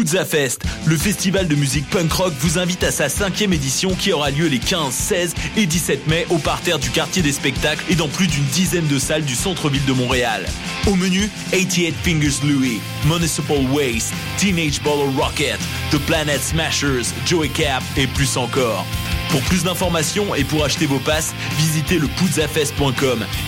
Puzza 0.00 0.24
Fest, 0.24 0.62
le 0.86 0.96
festival 0.96 1.46
de 1.46 1.54
musique 1.54 1.86
punk 1.90 2.10
rock 2.10 2.32
vous 2.40 2.58
invite 2.58 2.82
à 2.84 2.90
sa 2.90 3.10
cinquième 3.10 3.52
édition 3.52 3.94
qui 3.94 4.14
aura 4.14 4.30
lieu 4.30 4.46
les 4.46 4.58
15, 4.58 4.94
16 4.94 5.34
et 5.58 5.66
17 5.66 6.06
mai 6.06 6.26
au 6.30 6.38
parterre 6.38 6.78
du 6.78 6.88
quartier 6.88 7.20
des 7.20 7.32
spectacles 7.32 7.84
et 7.90 7.96
dans 7.96 8.08
plus 8.08 8.26
d'une 8.26 8.44
dizaine 8.44 8.86
de 8.86 8.98
salles 8.98 9.26
du 9.26 9.34
centre-ville 9.34 9.84
de 9.84 9.92
Montréal. 9.92 10.46
Au 10.86 10.94
menu, 10.94 11.28
88 11.50 11.94
Fingers 12.02 12.40
Louis, 12.44 12.80
Municipal 13.04 13.58
Waste, 13.72 14.14
Teenage 14.38 14.80
Bottle 14.80 15.14
Rocket, 15.20 15.58
The 15.90 15.98
Planet 16.06 16.40
Smashers, 16.40 17.12
Joey 17.26 17.50
Cap 17.50 17.82
et 17.98 18.06
plus 18.06 18.38
encore. 18.38 18.86
Pour 19.28 19.42
plus 19.42 19.64
d'informations 19.64 20.34
et 20.34 20.44
pour 20.44 20.64
acheter 20.64 20.86
vos 20.86 21.00
passes, 21.00 21.34
visitez 21.58 21.98
le 21.98 22.08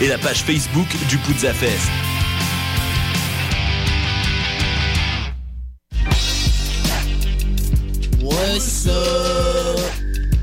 et 0.02 0.06
la 0.06 0.18
page 0.18 0.42
Facebook 0.42 0.88
du 1.08 1.16
Puzza 1.16 1.54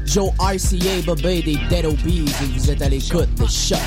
Joe 0.06 0.32
RCA, 0.40 1.02
Bobé 1.06 1.42
des 1.42 1.58
Dead 1.70 1.86
Obies 1.86 2.26
et 2.42 2.46
vous 2.46 2.72
êtes 2.72 2.82
à 2.82 2.90
l'écoute 2.90 3.34
de 3.36 3.46
Choc. 3.46 3.80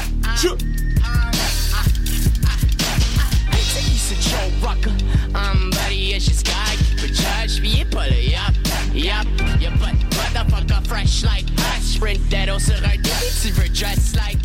I'm 5.35 5.71
buddy, 5.71 6.15
it's 6.15 6.27
just 6.27 6.45
guy. 6.45 6.77
For 6.99 7.07
judge, 7.09 7.61
me, 7.61 7.85
pull 7.85 8.03
it 8.03 8.35
up. 8.39 8.55
Yup, 8.93 9.27
you 9.61 9.71
but 9.81 9.95
motherfucker 10.11 10.87
fresh 10.87 11.25
like 11.25 11.45
us. 11.59 11.83
Sprint 11.83 12.31
that 12.31 12.49
also 12.49 12.75
right 12.83 13.03
there. 13.03 13.15
Silver 13.15 13.69
dress 13.69 14.15
like 14.15 14.42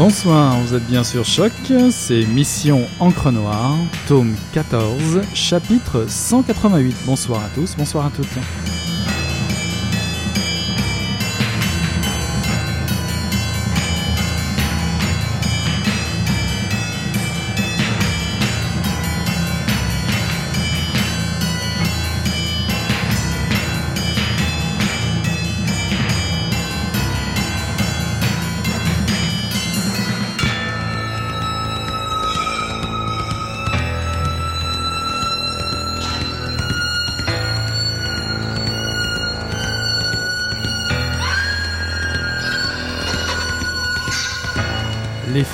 Bonsoir, 0.00 0.58
vous 0.60 0.74
êtes 0.74 0.86
bien 0.86 1.04
sur 1.04 1.26
Choc, 1.26 1.52
c'est 1.90 2.24
Mission 2.24 2.86
Encre 3.00 3.30
Noire, 3.30 3.76
tome 4.08 4.34
14, 4.54 5.20
chapitre 5.34 6.06
188. 6.08 6.96
Bonsoir 7.04 7.44
à 7.44 7.48
tous, 7.54 7.76
bonsoir 7.76 8.06
à 8.06 8.10
toutes. 8.10 8.26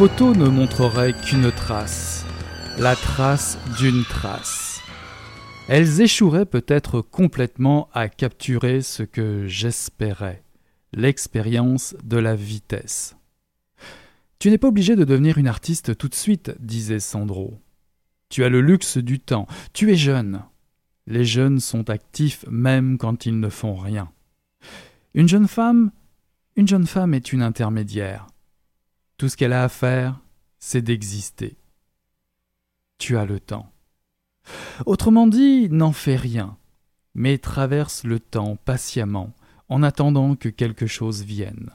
Ne 0.06 0.48
montreraient 0.48 1.14
qu'une 1.14 1.50
trace, 1.50 2.24
la 2.78 2.94
trace 2.94 3.58
d'une 3.76 4.04
trace. 4.04 4.80
Elles 5.68 6.00
échoueraient 6.00 6.46
peut-être 6.46 7.00
complètement 7.00 7.88
à 7.92 8.08
capturer 8.08 8.82
ce 8.82 9.02
que 9.02 9.48
j'espérais, 9.48 10.44
l'expérience 10.92 11.96
de 12.04 12.18
la 12.18 12.36
vitesse. 12.36 13.16
Tu 14.38 14.48
n'es 14.48 14.58
pas 14.58 14.68
obligé 14.68 14.94
de 14.94 15.02
devenir 15.02 15.38
une 15.38 15.48
artiste 15.48 15.98
tout 15.98 16.08
de 16.08 16.14
suite, 16.14 16.54
disait 16.60 17.00
Sandro. 17.00 17.58
Tu 18.28 18.44
as 18.44 18.48
le 18.48 18.60
luxe 18.60 18.98
du 18.98 19.18
temps, 19.18 19.48
tu 19.72 19.90
es 19.90 19.96
jeune. 19.96 20.40
Les 21.08 21.24
jeunes 21.24 21.58
sont 21.58 21.90
actifs 21.90 22.44
même 22.48 22.96
quand 22.96 23.26
ils 23.26 23.40
ne 23.40 23.48
font 23.48 23.74
rien. 23.74 24.08
Une 25.14 25.28
jeune 25.28 25.48
femme, 25.48 25.90
une 26.54 26.68
jeune 26.68 26.86
femme 26.86 27.12
est 27.12 27.32
une 27.32 27.42
intermédiaire. 27.42 28.28
Tout 29.16 29.28
ce 29.28 29.36
qu'elle 29.36 29.52
a 29.52 29.64
à 29.64 29.68
faire, 29.68 30.20
c'est 30.58 30.82
d'exister. 30.82 31.56
Tu 32.98 33.16
as 33.16 33.24
le 33.24 33.40
temps. 33.40 33.72
Autrement 34.84 35.26
dit, 35.26 35.68
n'en 35.70 35.92
fais 35.92 36.16
rien, 36.16 36.56
mais 37.14 37.38
traverse 37.38 38.04
le 38.04 38.20
temps 38.20 38.56
patiemment 38.56 39.32
en 39.68 39.82
attendant 39.82 40.36
que 40.36 40.48
quelque 40.48 40.86
chose 40.86 41.22
vienne. 41.22 41.70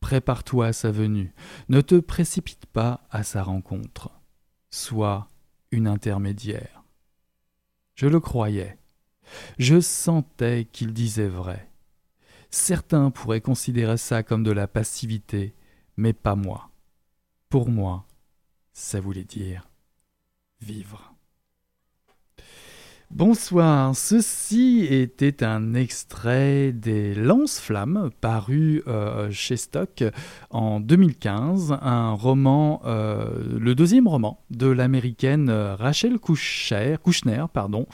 Prépare-toi 0.00 0.66
à 0.66 0.72
sa 0.72 0.90
venue, 0.90 1.32
ne 1.68 1.80
te 1.80 1.94
précipite 1.94 2.66
pas 2.66 3.06
à 3.10 3.22
sa 3.22 3.42
rencontre. 3.42 4.10
Sois 4.70 5.28
une 5.70 5.86
intermédiaire. 5.86 6.82
Je 7.94 8.06
le 8.06 8.18
croyais. 8.18 8.78
Je 9.58 9.80
sentais 9.80 10.66
qu'il 10.72 10.92
disait 10.92 11.28
vrai. 11.28 11.70
Certains 12.50 13.10
pourraient 13.10 13.40
considérer 13.40 13.96
ça 13.96 14.22
comme 14.22 14.42
de 14.42 14.50
la 14.50 14.66
passivité, 14.66 15.54
mais 16.00 16.14
pas 16.14 16.34
moi. 16.34 16.70
Pour 17.50 17.68
moi, 17.68 18.06
ça 18.72 19.00
voulait 19.00 19.24
dire 19.24 19.68
vivre. 20.62 21.12
Bonsoir, 23.10 23.94
ceci 23.94 24.86
était 24.88 25.42
un 25.42 25.74
extrait 25.74 26.72
des 26.72 27.14
Lance-Flammes 27.14 28.10
paru 28.20 28.82
euh, 28.86 29.30
chez 29.30 29.56
Stock 29.56 30.04
en 30.50 30.80
2015, 30.80 31.76
un 31.82 32.12
roman, 32.12 32.80
euh, 32.86 33.58
le 33.58 33.74
deuxième 33.74 34.06
roman 34.06 34.40
de 34.50 34.68
l'américaine 34.68 35.50
euh, 35.50 35.74
Rachel 35.74 36.18
Kushner, 36.18 37.44
pardon, 37.52 37.86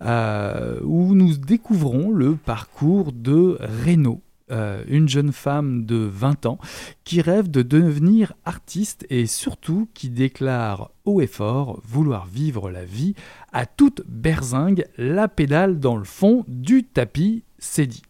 où 0.00 1.14
nous 1.14 1.36
découvrons 1.36 2.10
le 2.10 2.34
parcours 2.34 3.12
de 3.12 3.58
Reno, 3.84 4.22
euh, 4.52 4.84
une 4.86 5.08
jeune 5.08 5.32
femme 5.32 5.86
de 5.86 5.96
20 5.96 6.46
ans 6.46 6.58
qui 7.04 7.22
rêve 7.22 7.50
de 7.50 7.62
devenir 7.62 8.34
artiste 8.44 9.06
et 9.08 9.26
surtout 9.26 9.88
qui 9.94 10.10
déclare 10.10 10.90
haut 11.04 11.20
et 11.20 11.26
fort 11.26 11.80
vouloir 11.84 12.26
vivre 12.26 12.70
la 12.70 12.84
vie 12.84 13.14
à 13.52 13.64
toute 13.64 14.02
berzingue, 14.06 14.86
la 14.98 15.28
pédale 15.28 15.80
dans 15.80 15.96
le 15.96 16.04
fond 16.04 16.44
du 16.48 16.84
tapis, 16.84 17.44
c'est 17.58 17.86
dit. 17.86 18.02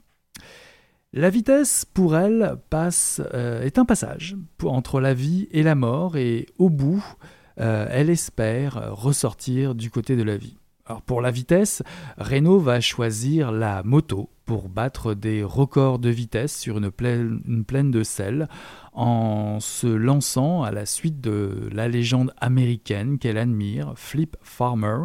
La 1.12 1.31
vitesse, 1.31 1.84
pour 1.84 2.16
elle, 2.16 2.56
passe, 2.70 3.20
euh, 3.34 3.62
est 3.62 3.78
un 3.78 3.84
passage 3.84 4.34
entre 4.64 5.00
la 5.00 5.14
vie 5.14 5.46
et 5.52 5.62
la 5.62 5.75
mort, 5.75 6.16
et 6.16 6.46
au 6.58 6.70
bout, 6.70 7.05
euh, 7.61 7.87
elle 7.90 8.11
espère 8.11 8.93
ressortir 8.93 9.75
du 9.75 9.90
côté 9.90 10.16
de 10.16 10.22
la 10.22 10.37
vie. 10.37 10.56
Pour 11.00 11.22
la 11.22 11.30
vitesse, 11.30 11.82
Renault 12.18 12.58
va 12.58 12.80
choisir 12.80 13.50
la 13.50 13.82
moto 13.82 14.28
pour 14.44 14.68
battre 14.68 15.14
des 15.14 15.42
records 15.42 15.98
de 15.98 16.10
vitesse 16.10 16.58
sur 16.58 16.76
une 16.76 16.90
plaine, 16.90 17.40
une 17.46 17.64
plaine 17.64 17.90
de 17.90 18.02
sel 18.02 18.48
en 18.92 19.60
se 19.60 19.86
lançant 19.86 20.62
à 20.62 20.70
la 20.70 20.84
suite 20.84 21.20
de 21.20 21.70
la 21.72 21.88
légende 21.88 22.34
américaine 22.38 23.18
qu'elle 23.18 23.38
admire, 23.38 23.94
Flip 23.96 24.36
Farmer, 24.42 25.04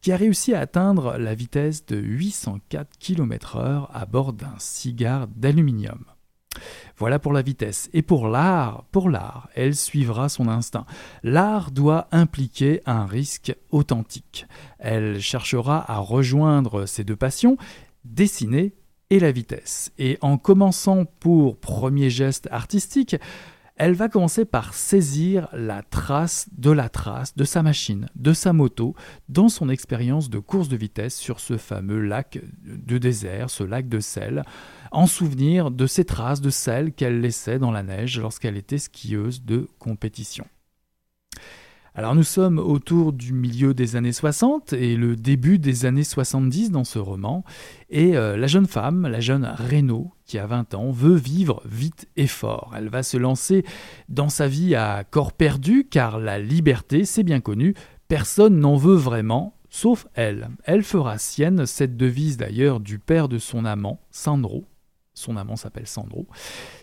qui 0.00 0.10
a 0.10 0.16
réussi 0.16 0.54
à 0.54 0.60
atteindre 0.60 1.16
la 1.18 1.34
vitesse 1.34 1.86
de 1.86 1.96
804 1.96 2.98
km/h 2.98 3.88
à 3.92 4.06
bord 4.06 4.32
d'un 4.32 4.54
cigare 4.58 5.28
d'aluminium. 5.28 6.04
Voilà 6.96 7.18
pour 7.18 7.32
la 7.32 7.42
vitesse. 7.42 7.88
Et 7.92 8.02
pour 8.02 8.28
l'art, 8.28 8.84
pour 8.92 9.10
l'art, 9.10 9.48
elle 9.54 9.74
suivra 9.74 10.28
son 10.28 10.48
instinct. 10.48 10.86
L'art 11.22 11.70
doit 11.70 12.08
impliquer 12.12 12.80
un 12.86 13.06
risque 13.06 13.54
authentique. 13.70 14.46
Elle 14.78 15.20
cherchera 15.20 15.90
à 15.90 15.98
rejoindre 15.98 16.86
ces 16.86 17.04
deux 17.04 17.16
passions, 17.16 17.56
dessiner 18.04 18.74
et 19.10 19.20
la 19.20 19.32
vitesse. 19.32 19.92
Et 19.98 20.18
en 20.20 20.38
commençant 20.38 21.04
pour 21.04 21.56
premier 21.56 22.10
geste 22.10 22.48
artistique, 22.50 23.16
elle 23.78 23.94
va 23.94 24.08
commencer 24.08 24.44
par 24.44 24.74
saisir 24.74 25.48
la 25.52 25.82
trace 25.82 26.48
de 26.56 26.70
la 26.70 26.88
trace 26.88 27.36
de 27.36 27.44
sa 27.44 27.62
machine, 27.62 28.08
de 28.16 28.32
sa 28.32 28.52
moto, 28.52 28.94
dans 29.28 29.48
son 29.48 29.68
expérience 29.68 30.30
de 30.30 30.40
course 30.40 30.68
de 30.68 30.76
vitesse 30.76 31.16
sur 31.16 31.38
ce 31.38 31.56
fameux 31.56 32.00
lac 32.00 32.40
de 32.64 32.98
désert, 32.98 33.50
ce 33.50 33.62
lac 33.62 33.88
de 33.88 34.00
sel, 34.00 34.42
en 34.90 35.06
souvenir 35.06 35.70
de 35.70 35.86
ces 35.86 36.04
traces 36.04 36.40
de 36.40 36.50
sel 36.50 36.92
qu'elle 36.92 37.20
laissait 37.20 37.60
dans 37.60 37.70
la 37.70 37.84
neige 37.84 38.18
lorsqu'elle 38.18 38.56
était 38.56 38.78
skieuse 38.78 39.44
de 39.44 39.68
compétition. 39.78 40.44
Alors 41.98 42.14
nous 42.14 42.22
sommes 42.22 42.60
autour 42.60 43.12
du 43.12 43.32
milieu 43.32 43.74
des 43.74 43.96
années 43.96 44.12
60 44.12 44.72
et 44.72 44.94
le 44.94 45.16
début 45.16 45.58
des 45.58 45.84
années 45.84 46.04
70 46.04 46.70
dans 46.70 46.84
ce 46.84 47.00
roman, 47.00 47.42
et 47.90 48.16
euh, 48.16 48.36
la 48.36 48.46
jeune 48.46 48.68
femme, 48.68 49.08
la 49.08 49.18
jeune 49.18 49.44
Renaud, 49.44 50.12
qui 50.24 50.38
a 50.38 50.46
20 50.46 50.74
ans, 50.74 50.92
veut 50.92 51.16
vivre 51.16 51.60
vite 51.64 52.06
et 52.14 52.28
fort. 52.28 52.72
Elle 52.76 52.88
va 52.88 53.02
se 53.02 53.16
lancer 53.16 53.64
dans 54.08 54.28
sa 54.28 54.46
vie 54.46 54.76
à 54.76 55.02
corps 55.02 55.32
perdu, 55.32 55.88
car 55.90 56.20
la 56.20 56.38
liberté, 56.38 57.04
c'est 57.04 57.24
bien 57.24 57.40
connu, 57.40 57.74
personne 58.06 58.60
n'en 58.60 58.76
veut 58.76 58.94
vraiment, 58.94 59.56
sauf 59.68 60.06
elle. 60.14 60.50
Elle 60.62 60.84
fera 60.84 61.18
sienne 61.18 61.66
cette 61.66 61.96
devise 61.96 62.36
d'ailleurs 62.36 62.78
du 62.78 63.00
père 63.00 63.28
de 63.28 63.38
son 63.38 63.64
amant, 63.64 63.98
Sandro. 64.12 64.66
Son 65.14 65.36
amant 65.36 65.56
s'appelle 65.56 65.88
Sandro, 65.88 66.28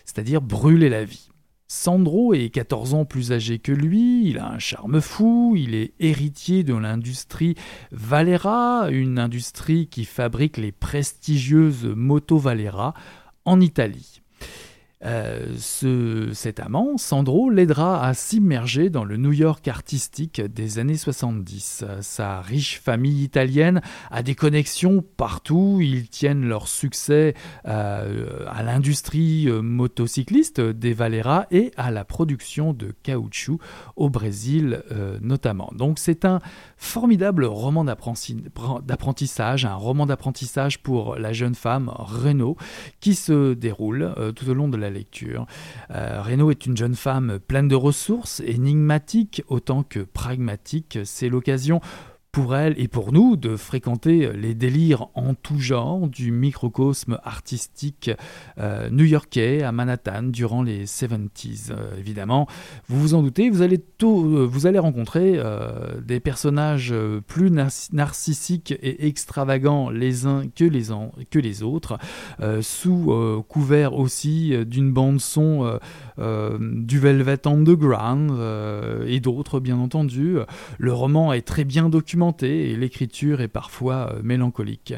c'est-à-dire 0.04 0.42
brûler 0.42 0.90
la 0.90 1.04
vie. 1.04 1.30
Sandro 1.68 2.32
est 2.32 2.50
14 2.50 2.94
ans 2.94 3.04
plus 3.04 3.32
âgé 3.32 3.58
que 3.58 3.72
lui, 3.72 4.28
il 4.28 4.38
a 4.38 4.48
un 4.48 4.60
charme 4.60 5.00
fou, 5.00 5.54
il 5.56 5.74
est 5.74 5.94
héritier 5.98 6.62
de 6.62 6.74
l'industrie 6.74 7.56
Valera, 7.90 8.88
une 8.90 9.18
industrie 9.18 9.88
qui 9.88 10.04
fabrique 10.04 10.58
les 10.58 10.70
prestigieuses 10.70 11.84
motos 11.84 12.38
Valera 12.38 12.94
en 13.44 13.60
Italie. 13.60 14.22
Euh, 15.04 15.54
ce, 15.58 16.30
cet 16.32 16.58
amant, 16.58 16.96
Sandro, 16.96 17.50
l'aidera 17.50 18.02
à 18.04 18.14
s'immerger 18.14 18.88
dans 18.88 19.04
le 19.04 19.18
New 19.18 19.32
York 19.32 19.68
artistique 19.68 20.40
des 20.40 20.78
années 20.78 20.96
70. 20.96 21.84
Sa 22.00 22.40
riche 22.40 22.80
famille 22.80 23.22
italienne 23.22 23.82
a 24.10 24.22
des 24.22 24.34
connexions 24.34 25.04
partout, 25.16 25.80
ils 25.82 26.08
tiennent 26.08 26.46
leur 26.46 26.66
succès 26.66 27.34
euh, 27.66 28.46
à 28.48 28.62
l'industrie 28.62 29.48
euh, 29.48 29.60
motocycliste 29.60 30.60
des 30.60 30.94
Valera 30.94 31.46
et 31.50 31.72
à 31.76 31.90
la 31.90 32.04
production 32.04 32.72
de 32.72 32.94
caoutchouc 33.02 33.58
au 33.96 34.08
Brésil 34.08 34.82
notamment. 35.20 35.70
Donc 35.74 35.98
c'est 35.98 36.24
un 36.24 36.40
formidable 36.76 37.44
roman 37.44 37.84
d'apprentissage, 37.84 39.64
un 39.64 39.74
roman 39.74 40.06
d'apprentissage 40.06 40.82
pour 40.82 41.16
la 41.16 41.32
jeune 41.32 41.54
femme 41.54 41.90
Renaud 41.94 42.56
qui 43.00 43.14
se 43.14 43.54
déroule 43.54 44.14
tout 44.34 44.48
au 44.48 44.54
long 44.54 44.68
de 44.68 44.76
la 44.76 44.85
lecture. 44.90 45.46
Euh, 45.90 46.20
est 46.50 46.66
une 46.66 46.76
jeune 46.76 46.94
femme 46.94 47.38
pleine 47.38 47.68
de 47.68 47.74
ressources, 47.74 48.40
énigmatique 48.40 49.42
autant 49.48 49.82
que 49.82 50.00
pragmatique. 50.00 50.98
C'est 51.04 51.28
l'occasion 51.28 51.80
pour 52.36 52.54
elle 52.54 52.74
et 52.76 52.86
pour 52.86 53.14
nous 53.14 53.34
de 53.36 53.56
fréquenter 53.56 54.30
les 54.34 54.54
délires 54.54 55.06
en 55.14 55.32
tout 55.32 55.58
genre 55.58 56.06
du 56.06 56.32
microcosme 56.32 57.18
artistique 57.24 58.10
euh, 58.58 58.90
new-yorkais 58.90 59.62
à 59.62 59.72
Manhattan 59.72 60.24
durant 60.24 60.62
les 60.62 60.84
70s. 60.84 61.70
Euh, 61.70 61.98
évidemment, 61.98 62.46
vous 62.88 63.00
vous 63.00 63.14
en 63.14 63.22
doutez, 63.22 63.48
vous 63.48 63.62
allez, 63.62 63.82
euh, 64.02 64.46
vous 64.46 64.66
allez 64.66 64.78
rencontrer 64.78 65.40
des 66.04 66.20
personnages 66.20 66.94
plus 67.26 67.50
narcissiques 67.50 68.72
et 68.82 69.06
extravagants 69.06 69.88
les 69.88 70.26
uns 70.26 70.42
que 70.54 70.64
les, 70.64 70.88
que 71.30 71.38
les 71.38 71.62
autres, 71.62 71.96
sous 72.60 73.44
couvert 73.48 73.94
aussi 73.94 74.52
d'une 74.66 74.92
bande 74.92 75.20
son 75.20 75.78
du 76.18 76.98
Velvet 76.98 77.46
Underground 77.46 78.32
et 79.06 79.20
d'autres 79.20 79.60
bien 79.60 79.78
entendu. 79.78 80.36
Le 80.78 80.92
roman 80.92 81.32
est 81.32 81.42
très 81.42 81.64
bien 81.64 81.88
documenté 81.88 82.25
et 82.42 82.76
l'écriture 82.76 83.40
est 83.40 83.48
parfois 83.48 84.12
euh, 84.12 84.20
mélancolique. 84.22 84.94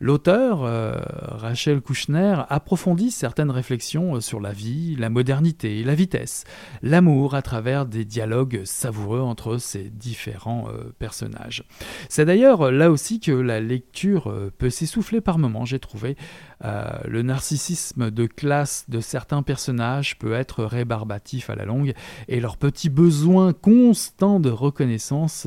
L'auteur, 0.00 0.64
euh, 0.64 1.00
Rachel 1.22 1.80
Kouchner, 1.80 2.36
approfondit 2.48 3.10
certaines 3.10 3.50
réflexions 3.50 4.16
euh, 4.16 4.20
sur 4.20 4.40
la 4.40 4.52
vie, 4.52 4.96
la 4.96 5.10
modernité, 5.10 5.82
la 5.82 5.94
vitesse, 5.94 6.44
l'amour 6.82 7.34
à 7.34 7.42
travers 7.42 7.86
des 7.86 8.04
dialogues 8.04 8.62
savoureux 8.64 9.20
entre 9.20 9.58
ces 9.58 9.90
différents 9.90 10.68
personnages. 10.98 11.64
C'est 12.08 12.24
d'ailleurs 12.24 12.70
là 12.70 12.90
aussi 12.90 13.20
que 13.20 13.32
la 13.32 13.60
lecture 13.60 14.32
peut 14.58 14.70
s'essouffler 14.70 15.20
par 15.20 15.38
moments, 15.38 15.64
j'ai 15.64 15.78
trouvé. 15.78 16.16
le 16.62 17.22
narcissisme 17.22 18.10
de 18.10 18.26
classe 18.26 18.84
de 18.88 19.00
certains 19.00 19.42
personnages 19.42 20.18
peut 20.18 20.32
être 20.32 20.64
rébarbatif 20.64 21.50
à 21.50 21.54
la 21.54 21.64
longue 21.64 21.94
et 22.28 22.40
leur 22.40 22.56
petit 22.56 22.88
besoin 22.88 23.52
constant 23.52 24.40
de 24.40 24.50
reconnaissance, 24.50 25.46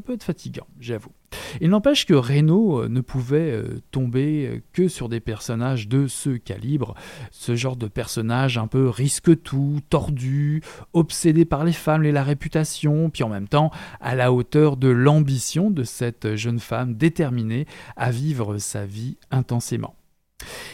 peut 0.00 0.14
être 0.14 0.24
fatigant, 0.24 0.66
j'avoue. 0.80 1.12
Il 1.60 1.70
n'empêche 1.70 2.06
que 2.06 2.14
Reno 2.14 2.82
euh, 2.82 2.88
ne 2.88 3.00
pouvait 3.00 3.50
euh, 3.50 3.82
tomber 3.90 4.46
euh, 4.46 4.62
que 4.72 4.88
sur 4.88 5.08
des 5.08 5.20
personnages 5.20 5.88
de 5.88 6.06
ce 6.06 6.30
calibre, 6.30 6.94
ce 7.30 7.56
genre 7.56 7.76
de 7.76 7.88
personnage 7.88 8.58
un 8.58 8.66
peu 8.66 8.88
risque-tout, 8.88 9.80
tordu, 9.88 10.62
obsédé 10.92 11.44
par 11.44 11.64
les 11.64 11.72
femmes 11.72 12.04
et 12.04 12.12
la 12.12 12.24
réputation, 12.24 13.10
puis 13.10 13.22
en 13.22 13.28
même 13.28 13.48
temps 13.48 13.70
à 14.00 14.14
la 14.14 14.32
hauteur 14.32 14.76
de 14.76 14.88
l'ambition 14.88 15.70
de 15.70 15.82
cette 15.82 16.36
jeune 16.36 16.60
femme 16.60 16.94
déterminée 16.94 17.66
à 17.96 18.10
vivre 18.10 18.58
sa 18.58 18.86
vie 18.86 19.16
intensément. 19.30 19.94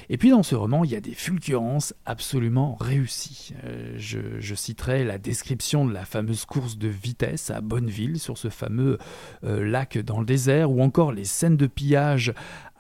Et 0.08 0.19
puis 0.19 0.30
dans 0.30 0.42
ce 0.42 0.54
roman, 0.54 0.84
il 0.84 0.90
y 0.90 0.96
a 0.96 1.00
des 1.00 1.14
fulgurances 1.14 1.94
absolument 2.06 2.76
réussies. 2.80 3.54
Euh, 3.64 3.94
je, 3.96 4.54
citerai 4.54 5.04
la 5.04 5.19
description 5.19 5.86
de 5.86 5.92
la 5.92 6.04
fameuse 6.04 6.44
course 6.44 6.78
de 6.78 6.88
vitesse 6.88 7.50
à 7.50 7.60
Bonneville 7.60 8.19
sur 8.19 8.38
ce 8.38 8.48
fameux 8.48 8.98
euh, 9.44 9.64
lac 9.64 9.98
dans 9.98 10.20
le 10.20 10.26
désert, 10.26 10.70
ou 10.70 10.82
encore 10.82 11.12
les 11.12 11.24
scènes 11.24 11.56
de 11.56 11.66
pillage 11.66 12.32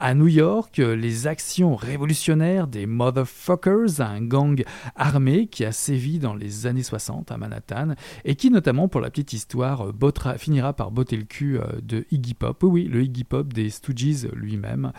à 0.02 0.14
New 0.14 0.26
York, 0.26 0.78
les 0.78 1.28
actions 1.28 1.76
révolutionnaires 1.76 2.66
des 2.66 2.86
Motherfuckers, 2.86 4.00
un 4.00 4.20
gang 4.20 4.64
armé 4.96 5.46
qui 5.46 5.64
a 5.64 5.70
sévi 5.70 6.18
dans 6.18 6.34
les 6.34 6.66
années 6.66 6.82
60 6.82 7.30
à 7.30 7.36
Manhattan 7.36 7.94
et 8.24 8.34
qui, 8.34 8.50
notamment 8.50 8.88
pour 8.88 9.00
la 9.00 9.10
petite 9.10 9.32
histoire, 9.32 9.92
finira 10.38 10.72
par 10.72 10.90
botter 10.90 11.16
le 11.16 11.22
cul 11.22 11.56
euh, 11.56 11.62
de 11.80 12.04
Iggy 12.10 12.34
Pop. 12.34 12.64
Oui, 12.64 12.88
le 12.90 13.04
Iggy 13.04 13.22
Pop 13.22 13.52
des 13.52 13.70
Stooges 13.70 14.26
lui-même. 14.34 14.90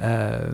Euh, 0.00 0.50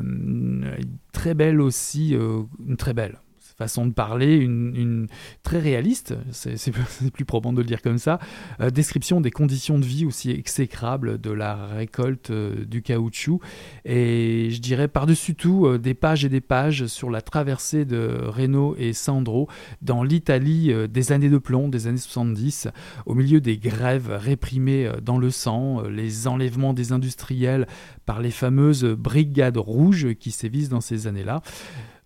très 1.13 1.33
belle 1.33 1.63
aussi, 1.63 2.15
euh, 2.15 2.43
très 2.77 2.93
belle 2.93 3.19
façon 3.57 3.87
de 3.87 3.93
parler, 3.93 4.37
une, 4.37 5.07
très 5.43 5.59
réaliste, 5.59 6.15
c'est 6.31 6.71
plus 7.11 7.25
probant 7.25 7.53
de 7.53 7.61
le 7.61 7.67
dire 7.67 7.81
comme 7.81 7.99
ça, 7.99 8.19
euh, 8.61 8.71
description 8.71 9.21
des 9.21 9.31
conditions 9.31 9.79
de 9.79 9.85
vie 9.85 10.05
aussi 10.05 10.31
exécrables 10.31 11.21
de 11.21 11.31
la 11.31 11.67
récolte 11.67 12.31
euh, 12.31 12.65
du 12.67 12.83
caoutchouc, 12.83 13.41
et 13.85 14.51
je 14.51 14.61
dirais 14.61 14.89
par-dessus 14.89 15.35
tout 15.35 15.67
euh, 15.67 15.79
des 15.79 15.95
pages 15.95 16.25
et 16.25 16.29
des 16.29 16.43
pages 16.43 16.87
sur 16.87 17.11
la 17.11 17.23
traversée 17.23 17.85
de 17.85 18.21
Renault 18.27 18.77
et 18.79 18.93
Sandro 18.93 19.49
dans 19.81 20.03
l'Italie 20.03 20.73
des 20.89 21.13
années 21.13 21.31
de 21.31 21.39
plomb, 21.39 21.69
des 21.69 21.87
années 21.87 21.97
70, 21.97 22.69
au 23.07 23.15
milieu 23.15 23.41
des 23.41 23.57
grèves 23.57 24.11
réprimées 24.11 24.91
dans 25.03 25.19
le 25.19 25.31
sang, 25.31 25.83
les 25.83 26.27
enlèvements 26.27 26.75
des 26.75 26.93
industriels 26.93 27.67
par 28.05 28.21
les 28.21 28.31
fameuses 28.31 28.85
brigades 28.85 29.57
rouges 29.57 30.15
qui 30.15 30.31
sévissent 30.31 30.69
dans 30.69 30.81
ces 30.81 31.07
années-là. 31.07 31.43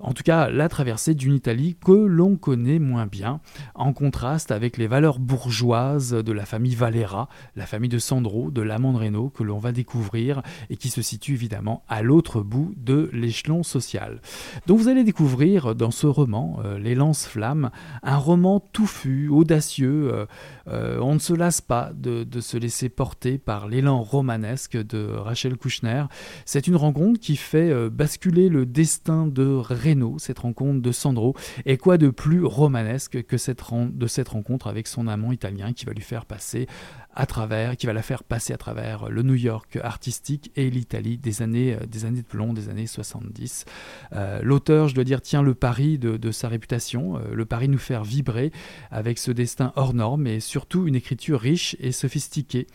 En 0.00 0.12
tout 0.12 0.22
cas, 0.22 0.48
la 0.48 0.68
traversée 0.68 1.14
d'une 1.14 1.34
Italie 1.34 1.76
que 1.84 1.92
l'on 1.92 2.36
connaît 2.36 2.78
moins 2.78 3.06
bien, 3.06 3.40
en 3.74 3.92
contraste 3.92 4.50
avec 4.50 4.78
les 4.78 4.86
valeurs 4.86 5.18
bourgeoises 5.18 6.12
de 6.12 6.32
la 6.32 6.46
famille 6.46 6.74
Valera, 6.74 7.28
la 7.54 7.66
famille 7.66 7.90
de 7.90 7.98
Sandro, 7.98 8.50
de 8.50 8.62
l'amant 8.62 8.92
de 8.92 9.00
que 9.28 9.42
l'on 9.42 9.58
va 9.58 9.72
découvrir 9.72 10.42
et 10.68 10.76
qui 10.76 10.88
se 10.88 11.02
situe 11.02 11.34
évidemment 11.34 11.82
à 11.88 12.02
l'autre 12.02 12.42
bout 12.42 12.72
de 12.76 13.10
l'échelon 13.12 13.62
social. 13.62 14.20
Donc 14.66 14.78
vous 14.78 14.88
allez 14.88 15.04
découvrir 15.04 15.74
dans 15.74 15.90
ce 15.90 16.06
roman, 16.06 16.60
euh, 16.64 16.78
Les 16.78 16.94
Lance-Flammes, 16.94 17.70
un 18.02 18.16
roman 18.16 18.60
touffu, 18.60 19.28
audacieux. 19.28 20.12
Euh, 20.12 20.26
euh, 20.68 20.98
on 21.00 21.14
ne 21.14 21.18
se 21.18 21.32
lasse 21.32 21.60
pas 21.60 21.90
de, 21.94 22.26
se 22.40 22.56
laisser 22.56 22.88
porter 22.88 23.38
par 23.38 23.68
l'élan 23.68 24.02
romanesque 24.02 24.76
de 24.76 25.10
Rachel 25.12 25.56
Kouchner. 25.56 26.04
C'est 26.46 26.66
une 26.66 26.76
rencontre 26.76 27.20
qui 27.20 27.36
fait 27.36 27.90
basculer 27.90 28.48
le 28.48 28.64
destin 28.64 29.26
de 29.26 29.44
Ré 29.44 29.89
cette 30.18 30.38
rencontre 30.40 30.80
de 30.80 30.92
Sandro. 30.92 31.34
Et 31.66 31.76
quoi 31.76 31.98
de 31.98 32.10
plus 32.10 32.44
romanesque 32.44 33.22
que 33.24 33.36
cette 33.36 33.60
de 33.72 34.06
cette 34.06 34.28
rencontre 34.28 34.66
avec 34.66 34.86
son 34.86 35.06
amant 35.06 35.32
italien 35.32 35.72
qui 35.72 35.84
va 35.84 35.92
lui 35.92 36.02
faire 36.02 36.26
passer 36.26 36.66
à 37.14 37.26
travers, 37.26 37.76
qui 37.76 37.86
va 37.86 37.92
la 37.92 38.02
faire 38.02 38.22
passer 38.22 38.52
à 38.52 38.56
travers 38.56 39.08
le 39.08 39.22
New 39.22 39.34
York 39.34 39.78
artistique 39.82 40.52
et 40.54 40.70
l'Italie 40.70 41.18
des 41.18 41.42
années, 41.42 41.74
euh, 41.74 41.86
des 41.86 42.04
années 42.04 42.22
de 42.22 42.26
plomb, 42.26 42.52
des 42.52 42.68
années 42.68 42.86
70. 42.86 43.64
Euh, 44.12 44.40
l'auteur, 44.42 44.88
je 44.88 44.94
dois 44.94 45.04
dire, 45.04 45.20
tient 45.20 45.42
le 45.42 45.54
pari 45.54 45.98
de, 45.98 46.30
sa 46.30 46.48
réputation, 46.48 47.16
euh, 47.16 47.34
le 47.34 47.44
pari 47.44 47.66
de 47.66 47.72
nous 47.72 47.78
faire 47.78 48.04
vibrer 48.04 48.52
avec 48.90 49.18
ce 49.18 49.32
destin 49.32 49.72
hors 49.74 49.92
norme 49.92 50.26
et 50.26 50.40
surtout 50.40 50.86
une 50.86 50.94
écriture 50.94 51.40
riche 51.40 51.76
et 51.80 51.92
sophistiquée 51.92 52.66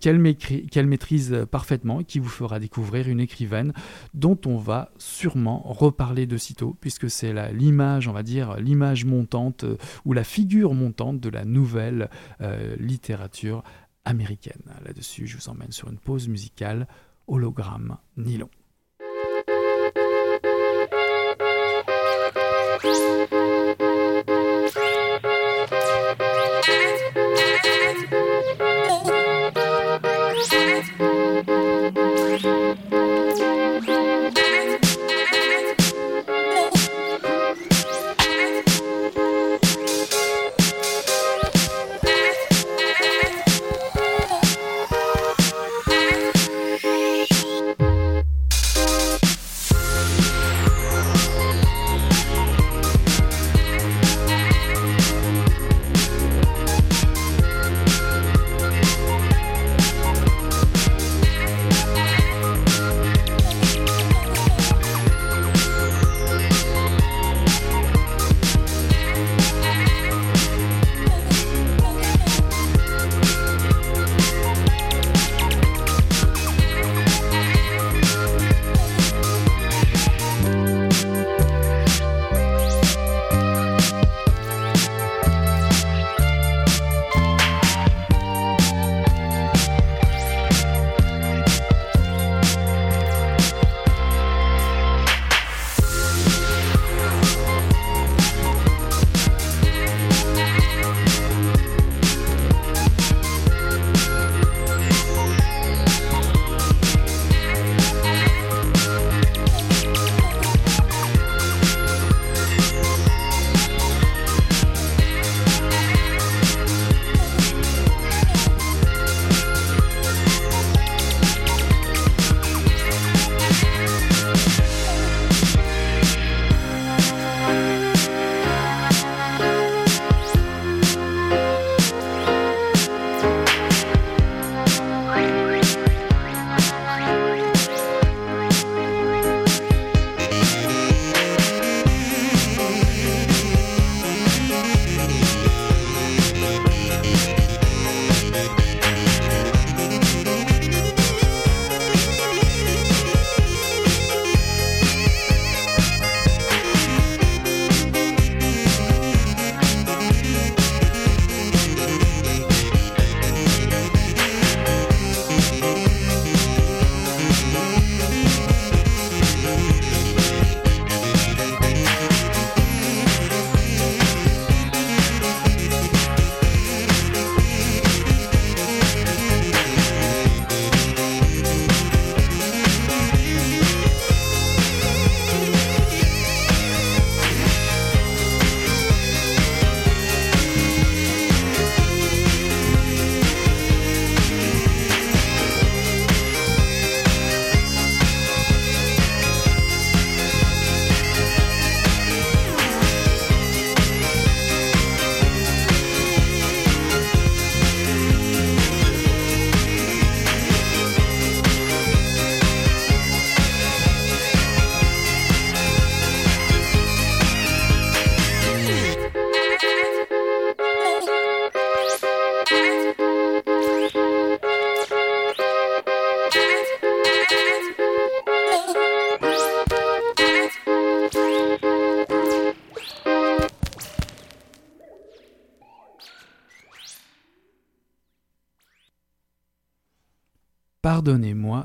qu'elle, 0.00 0.18
maîtrise 0.18 1.46
parfaitement 1.50 2.00
et 2.00 2.04
qui 2.04 2.18
vous 2.18 2.28
fera 2.28 2.58
découvrir 2.58 3.08
une 3.08 3.20
écrivaine 3.20 3.72
dont 4.14 4.38
on 4.46 4.56
va 4.56 4.90
sûrement 4.98 5.60
reparler 5.64 6.26
de 6.26 6.36
sitôt 6.36 6.76
puisque 6.80 7.10
c'est 7.10 7.32
l'image, 7.52 8.08
on 8.08 8.12
va 8.12 8.22
dire, 8.22 8.56
l'image 8.56 9.04
montante 9.04 9.64
ou 10.04 10.12
la 10.12 10.24
figure 10.24 10.74
montante 10.74 11.20
de 11.20 11.28
la 11.28 11.44
nouvelle 11.44 12.10
littérature 12.78 13.62
américaine. 14.04 14.62
Là-dessus, 14.84 15.26
je 15.26 15.36
vous 15.36 15.48
emmène 15.48 15.72
sur 15.72 15.88
une 15.88 15.98
pause 15.98 16.28
musicale 16.28 16.88
hologramme 17.26 17.98
nylon. 18.16 18.50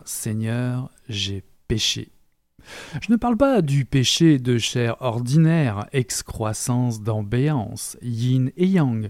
Seigneur, 0.08 0.90
j'ai 1.10 1.44
péché. 1.68 2.12
Je 3.02 3.12
ne 3.12 3.18
parle 3.18 3.36
pas 3.36 3.62
du 3.62 3.84
péché 3.84 4.40
de 4.40 4.58
chair 4.58 4.96
ordinaire, 5.02 5.86
excroissance 5.92 7.02
d'ambéance, 7.02 7.98
yin 8.02 8.50
et 8.56 8.68
yang. 8.68 9.10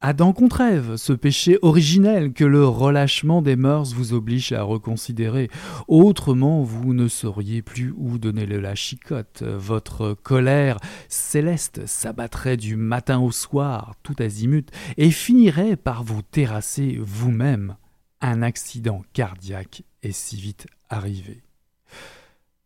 Adam 0.00 0.32
contrève 0.32 0.96
ce 0.96 1.12
péché 1.12 1.58
originel 1.62 2.32
que 2.32 2.44
le 2.44 2.66
relâchement 2.66 3.42
des 3.42 3.54
mœurs 3.54 3.92
vous 3.92 4.12
oblige 4.12 4.52
à 4.52 4.62
reconsidérer. 4.62 5.50
Autrement, 5.86 6.62
vous 6.62 6.94
ne 6.94 7.06
sauriez 7.06 7.62
plus 7.62 7.94
où 7.96 8.18
donner 8.18 8.46
le 8.46 8.58
la 8.58 8.74
chicotte. 8.74 9.42
Votre 9.42 10.14
colère 10.14 10.78
céleste 11.08 11.86
s'abattrait 11.86 12.56
du 12.56 12.74
matin 12.74 13.20
au 13.20 13.30
soir, 13.30 13.94
tout 14.02 14.16
azimut, 14.18 14.68
et 14.96 15.12
finirait 15.12 15.76
par 15.76 16.02
vous 16.02 16.22
terrasser 16.22 16.98
vous-même 17.00 17.76
un 18.20 18.42
accident 18.42 19.02
cardiaque 19.12 19.84
est 20.02 20.12
si 20.12 20.36
vite 20.36 20.66
arrivé. 20.88 21.42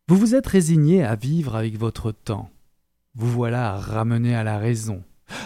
Vous 0.07 0.17
vous 0.17 0.35
êtes 0.35 0.47
résigné 0.47 1.03
à 1.03 1.15
vivre 1.15 1.55
avec 1.55 1.77
votre 1.77 2.11
temps. 2.11 2.49
Vous 3.15 3.31
voilà 3.31 3.77
ramené 3.77 4.35
à 4.35 4.43
la 4.43 4.57
raison, 4.57 5.03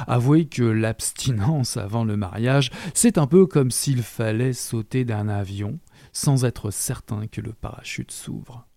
Avouez 0.07 0.45
que 0.45 0.63
l'abstinence 0.63 1.77
avant 1.77 2.03
le 2.03 2.17
mariage, 2.17 2.71
c'est 2.93 3.17
un 3.17 3.27
peu 3.27 3.45
comme 3.45 3.71
s'il 3.71 4.03
fallait 4.03 4.53
sauter 4.53 5.05
d'un 5.05 5.29
avion 5.29 5.79
sans 6.13 6.45
être 6.45 6.71
certain 6.71 7.27
que 7.27 7.41
le 7.41 7.53
parachute 7.53 8.11
s'ouvre. 8.11 8.67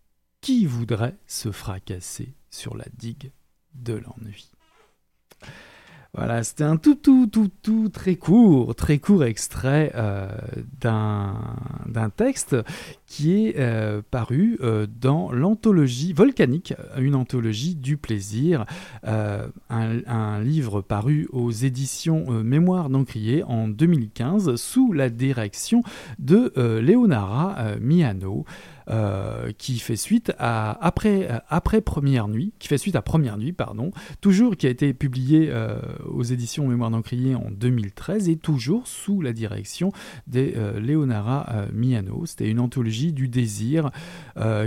Qui 0.40 0.66
voudrait 0.66 1.16
se 1.26 1.50
fracasser 1.50 2.34
sur 2.50 2.76
la 2.76 2.86
digue 2.96 3.32
de 3.74 3.94
l'ennui? 3.94 4.50
Voilà, 6.12 6.42
c'était 6.42 6.64
un 6.64 6.76
tout, 6.76 6.96
tout, 6.96 7.28
tout, 7.28 7.50
tout 7.62 7.88
très 7.88 8.16
court, 8.16 8.74
très 8.74 8.98
court 8.98 9.22
extrait 9.22 9.92
euh, 9.94 10.28
d'un 10.80 12.10
texte 12.16 12.56
qui 13.10 13.44
est 13.44 13.58
euh, 13.58 14.02
paru 14.08 14.56
euh, 14.62 14.86
dans 15.00 15.32
l'anthologie 15.32 16.12
volcanique, 16.12 16.74
une 16.96 17.16
anthologie 17.16 17.74
du 17.74 17.96
plaisir, 17.96 18.64
un, 19.02 20.40
livre 20.40 20.80
paru 20.80 21.26
aux 21.32 21.50
éditions 21.50 22.30
Mémoire 22.44 22.88
d'Encrier 22.88 23.42
en 23.42 23.66
2015 23.66 24.54
sous 24.54 24.92
la 24.92 25.10
direction 25.10 25.82
de 26.18 26.52
Leonara 26.56 27.76
Miano. 27.80 28.44
Euh, 28.90 29.52
qui 29.56 29.78
fait 29.78 29.94
suite 29.94 30.32
à 30.38 30.76
après, 30.84 31.28
après 31.48 31.80
Première 31.80 32.26
Nuit, 32.26 32.52
qui 32.58 32.66
fait 32.66 32.78
suite 32.78 32.96
à 32.96 33.02
Première 33.02 33.38
Nuit, 33.38 33.52
pardon, 33.52 33.92
toujours 34.20 34.56
qui 34.56 34.66
a 34.66 34.70
été 34.70 34.94
publié 34.94 35.48
euh, 35.50 35.78
aux 36.08 36.24
éditions 36.24 36.66
Mémoire 36.66 36.90
d'Encrier 36.90 37.36
en 37.36 37.50
2013 37.52 38.28
et 38.28 38.36
toujours 38.36 38.88
sous 38.88 39.20
la 39.20 39.32
direction 39.32 39.92
de 40.26 40.54
euh, 40.56 40.80
Leonara 40.80 41.66
Miano. 41.72 42.26
C'était 42.26 42.48
une 42.48 42.58
anthologie 42.58 42.99
du 43.08 43.28
désir 43.28 43.90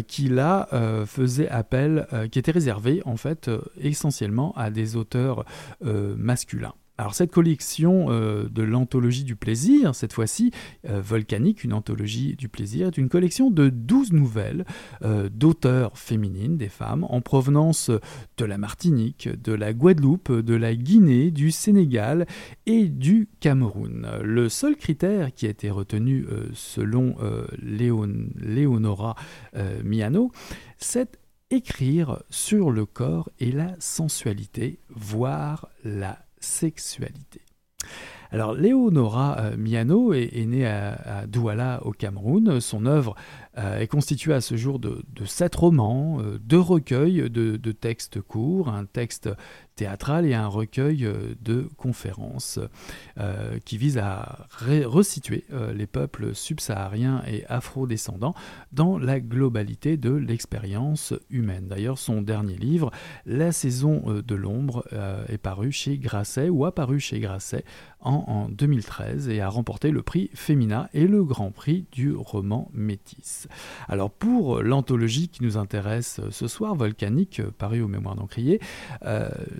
qui 0.07 0.27
là 0.27 0.67
faisait 1.05 1.49
appel, 1.49 2.07
qui 2.31 2.39
était 2.39 2.51
réservée 2.51 3.01
en 3.05 3.17
fait 3.17 3.49
essentiellement 3.79 4.53
à 4.55 4.69
des 4.69 4.95
auteurs 4.95 5.45
masculins. 5.81 6.73
Alors 7.03 7.15
cette 7.15 7.31
collection 7.31 8.05
euh, 8.11 8.47
de 8.47 8.63
l'anthologie 8.63 9.25
du 9.25 9.35
plaisir, 9.35 9.93
cette 9.93 10.13
fois-ci 10.13 10.51
euh, 10.87 11.01
volcanique, 11.01 11.65
une 11.65 11.73
anthologie 11.73 12.37
du 12.37 12.47
plaisir, 12.47 12.87
est 12.87 12.97
une 12.97 13.09
collection 13.09 13.51
de 13.51 13.67
12 13.67 14.13
nouvelles 14.13 14.63
euh, 15.01 15.27
d'auteurs 15.27 15.97
féminines, 15.97 16.55
des 16.55 16.69
femmes, 16.69 17.05
en 17.09 17.19
provenance 17.19 17.91
de 18.37 18.45
la 18.45 18.57
Martinique, 18.57 19.27
de 19.27 19.51
la 19.51 19.73
Guadeloupe, 19.73 20.31
de 20.31 20.55
la 20.55 20.75
Guinée, 20.75 21.29
du 21.29 21.51
Sénégal 21.51 22.25
et 22.67 22.87
du 22.87 23.27
Cameroun. 23.41 24.07
Le 24.23 24.47
seul 24.47 24.77
critère 24.77 25.33
qui 25.33 25.45
a 25.45 25.49
été 25.49 25.69
retenu 25.69 26.25
selon 26.53 27.17
Léon, 27.61 28.29
Léonora 28.37 29.15
Miano, 29.83 30.31
c'est 30.77 31.19
écrire 31.49 32.23
sur 32.29 32.71
le 32.71 32.85
corps 32.85 33.29
et 33.41 33.51
la 33.51 33.75
sensualité, 33.79 34.79
voire 34.89 35.67
la 35.83 36.17
sexualité. 36.43 37.41
Alors, 38.31 38.55
Léonora 38.55 39.37
euh, 39.39 39.57
Miano 39.57 40.11
est, 40.13 40.45
née 40.47 40.65
à, 40.65 41.25
Douala, 41.27 41.81
au 41.85 41.91
Cameroun. 41.91 42.59
Son 42.59 42.87
œuvre 42.87 43.15
euh, 43.57 43.77
est 43.77 43.87
constituée 43.87 44.33
à 44.33 44.41
ce 44.41 44.55
jour 44.55 44.79
de, 44.79 45.03
sept 45.25 45.55
romans, 45.55 46.19
euh, 46.19 46.39
deux 46.39 46.59
recueils 46.59 47.29
de, 47.29 47.71
textes 47.71 48.19
courts, 48.19 48.69
un 48.69 48.85
texte 48.85 49.29
théâtrale 49.75 50.25
et 50.25 50.33
un 50.33 50.47
recueil 50.47 51.05
euh, 51.05 51.35
de 51.41 51.67
conférences 51.77 52.59
qui 53.65 53.77
vise 53.77 53.97
à 53.97 54.47
resituer 54.85 55.45
les 55.73 55.87
peuples 55.87 56.33
subsahariens 56.33 57.21
et 57.27 57.45
afro-descendants 57.47 58.33
dans 58.71 58.97
la 58.97 59.19
globalité 59.19 59.97
de 59.97 60.11
l'expérience 60.11 61.13
humaine. 61.29 61.67
D'ailleurs, 61.67 61.97
son 61.97 62.21
dernier 62.21 62.55
livre, 62.55 62.91
La 63.25 63.51
saison 63.51 64.21
de 64.25 64.35
l'ombre, 64.35 64.85
est 65.27 65.37
paru 65.37 65.71
chez 65.71 65.97
Grasset 65.97 66.49
ou 66.49 66.65
a 66.65 66.73
paru 66.73 66.99
chez 66.99 67.19
Grasset 67.19 67.63
en, 68.03 68.49
2013 68.49 69.29
et 69.29 69.41
a 69.41 69.49
remporté 69.49 69.91
le 69.91 70.01
prix 70.01 70.29
Femina 70.33 70.89
et 70.93 71.07
le 71.07 71.23
grand 71.23 71.51
prix 71.51 71.85
du 71.91 72.13
roman 72.15 72.69
Métis. 72.73 73.42
Alors 73.87 74.11
pour 74.11 74.61
l'anthologie 74.61 75.27
qui 75.27 75.43
nous 75.43 75.57
intéresse 75.57 76.21
ce 76.29 76.47
soir, 76.47 76.75
Volcanique, 76.75 77.41
paru 77.57 77.81
aux 77.81 77.87
Mémoires 77.87 78.15
d'Encrier, 78.15 78.59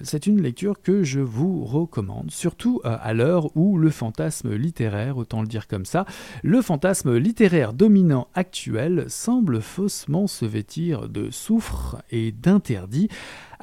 c'est 0.04 0.28
une 0.28 0.42
lecture 0.42 0.82
que 0.82 1.04
je 1.04 1.20
vous 1.20 1.64
recommande, 1.66 2.32
surtout 2.32 2.82
euh, 2.86 2.98
à 3.02 3.14
l'heure 3.14 3.56
où 3.56 3.78
le 3.78 3.90
fantasme 3.90 4.54
littéraire, 4.54 5.18
autant 5.18 5.42
le 5.42 5.48
dire 5.48 5.68
comme 5.68 5.86
ça, 5.86 6.06
le 6.44 6.62
fantasme 6.62 7.16
littéraire 7.16 7.74
dominant 7.74 8.28
actuel 8.34 9.06
semble 9.08 9.62
faussement 9.62 10.28
se 10.28 10.46
vêtir 10.46 11.10
de 11.10 11.30
soufre 11.32 12.02
et 12.12 12.32
d'interdit 12.32 13.10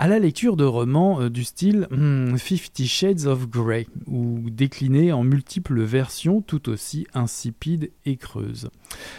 à 0.01 0.09
la 0.09 0.19
lecture 0.19 0.57
de 0.57 0.65
romans 0.65 1.21
euh, 1.21 1.29
du 1.29 1.45
style 1.45 1.87
hmm, 1.91 2.39
Fifty 2.39 2.89
Shades 2.89 3.27
of 3.27 3.51
Grey, 3.51 3.87
ou 4.07 4.49
déclinés 4.49 5.13
en 5.13 5.23
multiples 5.23 5.83
versions 5.83 6.41
tout 6.41 6.71
aussi 6.71 7.07
insipides 7.13 7.91
et 8.07 8.17
creuses. 8.17 8.71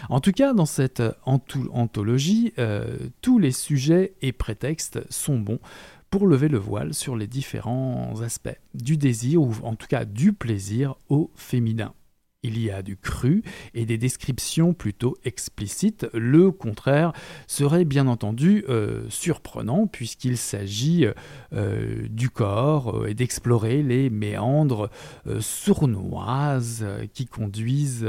En 0.08 0.18
tout 0.18 0.32
cas, 0.32 0.52
dans 0.54 0.66
cette 0.66 1.00
anthologie, 1.24 2.52
euh, 2.58 2.96
tous 3.20 3.38
les 3.38 3.52
sujets 3.52 4.14
et 4.22 4.32
prétextes 4.32 5.00
sont 5.08 5.38
bons 5.38 5.60
pour 6.10 6.26
lever 6.26 6.48
le 6.48 6.58
voile 6.58 6.94
sur 6.94 7.14
les 7.14 7.28
différents 7.28 8.20
aspects 8.20 8.58
du 8.74 8.96
désir, 8.96 9.40
ou 9.40 9.54
en 9.62 9.76
tout 9.76 9.86
cas 9.86 10.04
du 10.04 10.32
plaisir 10.32 10.96
au 11.08 11.30
féminin. 11.36 11.94
Il 12.44 12.60
y 12.60 12.72
a 12.72 12.82
du 12.82 12.96
cru 12.96 13.44
et 13.72 13.86
des 13.86 13.98
descriptions 13.98 14.74
plutôt 14.74 15.16
explicites. 15.24 16.08
Le 16.12 16.50
contraire 16.50 17.12
serait 17.46 17.84
bien 17.84 18.08
entendu 18.08 18.64
euh, 18.68 19.04
surprenant 19.10 19.86
puisqu'il 19.86 20.36
s'agit 20.36 21.06
euh, 21.52 22.08
du 22.08 22.30
corps 22.30 22.96
euh, 22.96 23.06
et 23.06 23.14
d'explorer 23.14 23.84
les 23.84 24.10
méandres 24.10 24.90
sournoises 25.38 26.84
qui 27.14 27.26
conduisent 27.26 28.08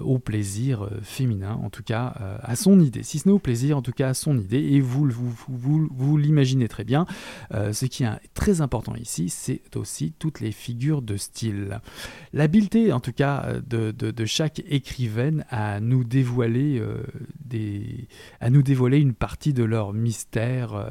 au 0.00 0.18
plaisir 0.20 0.88
féminin, 1.02 1.58
en 1.62 1.70
tout 1.70 1.82
cas 1.82 2.14
à 2.42 2.54
son 2.54 2.78
idée. 2.78 3.02
Si 3.02 3.18
ce 3.18 3.28
n'est 3.28 3.34
au 3.34 3.40
plaisir, 3.40 3.76
en 3.76 3.82
tout 3.82 3.92
cas 3.92 4.10
à 4.10 4.14
son 4.14 4.38
idée. 4.38 4.58
Et 4.58 4.80
vous, 4.80 5.08
vous, 5.48 6.16
l'imaginez 6.16 6.68
très 6.68 6.84
bien. 6.84 7.06
ce 7.50 7.86
qui 7.86 8.04
est 8.04 8.08
très 8.34 8.60
important 8.60 8.94
ici, 8.94 9.28
c'est 9.28 9.76
aussi 9.76 10.12
toutes 10.18 10.40
les 10.40 10.52
figures 10.52 11.02
de 11.02 11.16
style. 11.16 11.80
L'habileté, 12.32 12.92
en 12.92 13.00
tout 13.00 13.12
cas, 13.12 13.31
de, 13.66 14.24
chaque 14.24 14.62
écrivaine 14.68 15.44
à 15.50 15.80
nous 15.80 16.04
dévoiler 16.04 16.78
euh, 16.78 17.02
des, 17.44 18.08
à 18.40 18.50
nous 18.50 18.62
dévoiler 18.62 18.98
une 18.98 19.14
partie 19.14 19.52
de 19.52 19.64
leur 19.64 19.92
mystère 19.92 20.74
euh, 20.74 20.88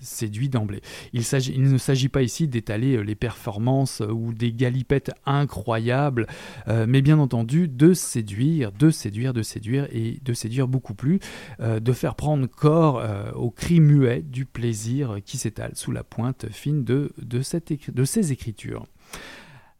séduit 0.00 0.48
d'emblée. 0.48 0.80
Il, 1.12 1.20
ne 1.20 1.78
s'agit 1.78 2.08
pas 2.08 2.22
ici 2.22 2.48
d'étaler 2.48 2.96
euh, 2.96 3.00
les 3.00 3.14
performances 3.14 4.00
ou 4.00 4.32
des 4.32 4.52
galipettes 4.52 5.12
incroyables, 5.26 6.26
mais 6.66 7.02
bien 7.02 7.18
entendu 7.18 7.68
de 7.68 7.94
séduire, 7.94 8.72
de 8.72 8.90
séduire, 8.90 9.32
de 9.32 9.42
séduire 9.42 9.86
et 9.92 10.18
de 10.22 10.32
séduire 10.32 10.68
beaucoup 10.68 10.94
plus, 10.94 11.20
de 11.60 11.92
faire 11.92 12.14
prendre 12.14 12.46
corps 12.46 13.02
au 13.34 13.50
cri 13.50 13.80
muet 13.80 14.22
du 14.22 14.44
plaisir 14.44 15.18
qui 15.24 15.38
s'étale 15.38 15.72
sous 15.74 15.92
la 15.92 16.04
pointe 16.04 16.46
fine 16.50 16.84
de 16.84 17.12
ces 17.42 18.32
écritures. 18.32 18.86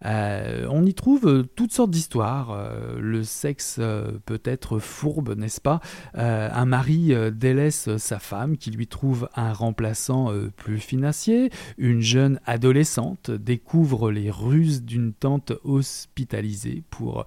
Euh, 0.04 0.66
on 0.70 0.84
y 0.84 0.94
trouve 0.94 1.26
euh, 1.26 1.42
toutes 1.56 1.72
sortes 1.72 1.90
d'histoires. 1.90 2.50
Euh, 2.50 2.98
le 3.00 3.22
sexe 3.24 3.80
peut 4.26 4.42
être 4.44 4.78
fourbe, 4.78 5.36
n'est-ce 5.36 5.60
pas? 5.60 5.80
Un 6.14 6.64
mari 6.64 7.12
délaisse 7.32 7.96
sa 7.96 8.18
femme 8.18 8.56
qui 8.56 8.70
lui 8.70 8.86
trouve 8.86 9.28
un 9.34 9.52
remplaçant 9.52 10.32
plus 10.56 10.78
financier. 10.78 11.50
Une 11.78 12.00
jeune 12.00 12.40
adolescente 12.46 13.30
découvre 13.30 14.10
les 14.10 14.30
ruses 14.30 14.82
d'une 14.82 15.12
tante 15.12 15.52
hospitalisée 15.64 16.82
pour 16.90 17.24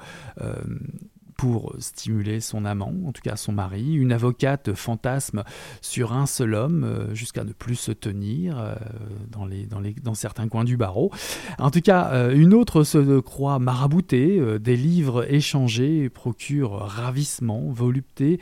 pour 1.37 1.75
stimuler 1.77 2.39
son 2.41 2.65
amant, 2.65 2.93
en 3.05 3.11
tout 3.11 3.21
cas 3.21 3.35
son 3.35 3.51
mari. 3.51 3.93
Une 3.93 4.11
avocate 4.11 4.73
fantasme 4.73 5.43
sur 5.81 6.13
un 6.13 6.25
seul 6.25 6.55
homme 6.55 6.83
euh, 6.83 7.13
jusqu'à 7.13 7.43
ne 7.43 7.53
plus 7.53 7.75
se 7.75 7.91
tenir 7.91 8.59
euh, 8.59 8.75
dans, 9.29 9.45
les, 9.45 9.65
dans, 9.65 9.79
les, 9.79 9.93
dans 9.93 10.15
certains 10.15 10.47
coins 10.47 10.63
du 10.63 10.77
barreau. 10.77 11.11
En 11.59 11.69
tout 11.69 11.81
cas, 11.81 12.09
euh, 12.11 12.33
une 12.35 12.53
autre 12.53 12.83
se 12.83 13.19
croit 13.19 13.59
maraboutée. 13.59 14.41
Des 14.59 14.75
livres 14.75 15.31
échangés 15.31 16.09
procurent 16.09 16.79
ravissement, 16.79 17.69
volupté 17.69 18.39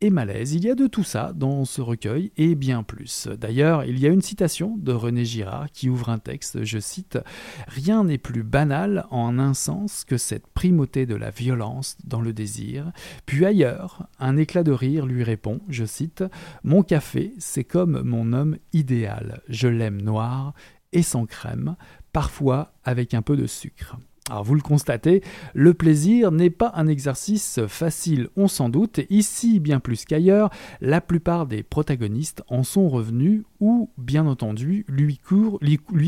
et 0.00 0.10
malaise. 0.10 0.54
Il 0.54 0.64
y 0.64 0.70
a 0.70 0.74
de 0.74 0.86
tout 0.86 1.04
ça 1.04 1.32
dans 1.34 1.64
ce 1.64 1.80
recueil 1.80 2.32
et 2.36 2.54
bien 2.54 2.82
plus. 2.82 3.28
D'ailleurs, 3.28 3.84
il 3.84 3.98
y 3.98 4.06
a 4.06 4.10
une 4.10 4.22
citation 4.22 4.76
de 4.78 4.92
René 4.92 5.24
Girard 5.24 5.70
qui 5.72 5.88
ouvre 5.88 6.08
un 6.08 6.18
texte, 6.18 6.64
je 6.64 6.78
cite 6.78 7.18
Rien 7.66 8.04
n'est 8.04 8.18
plus 8.18 8.42
banal 8.42 9.06
en 9.10 9.38
un 9.38 9.54
sens 9.54 10.04
que 10.04 10.16
cette 10.16 10.46
primauté 10.46 11.06
de 11.06 11.14
la 11.14 11.30
violence 11.30 11.96
dans 12.04 12.20
le 12.20 12.32
désir. 12.32 12.92
Puis 13.26 13.44
ailleurs, 13.44 14.06
un 14.18 14.36
éclat 14.36 14.62
de 14.62 14.72
rire 14.72 15.06
lui 15.06 15.24
répond, 15.24 15.60
je 15.68 15.84
cite 15.84 16.24
Mon 16.62 16.82
café, 16.82 17.34
c'est 17.38 17.64
comme 17.64 18.02
mon 18.02 18.32
homme 18.32 18.56
idéal. 18.72 19.42
Je 19.48 19.68
l'aime 19.68 20.02
noir 20.02 20.54
et 20.92 21.02
sans 21.02 21.26
crème, 21.26 21.76
parfois 22.12 22.72
avec 22.84 23.14
un 23.14 23.22
peu 23.22 23.36
de 23.36 23.46
sucre. 23.46 23.96
Alors 24.30 24.44
vous 24.44 24.54
le 24.54 24.60
constatez, 24.60 25.22
le 25.54 25.72
plaisir 25.72 26.32
n'est 26.32 26.50
pas 26.50 26.72
un 26.74 26.86
exercice 26.86 27.60
facile, 27.66 28.28
on 28.36 28.46
s'en 28.46 28.68
doute. 28.68 29.00
Ici, 29.08 29.58
bien 29.58 29.80
plus 29.80 30.04
qu'ailleurs, 30.04 30.50
la 30.80 31.00
plupart 31.00 31.46
des 31.46 31.62
protagonistes 31.62 32.42
en 32.48 32.62
sont 32.62 32.88
revenus 32.88 33.42
ou, 33.60 33.90
bien 33.96 34.26
entendu, 34.26 34.84
lui 34.88 35.18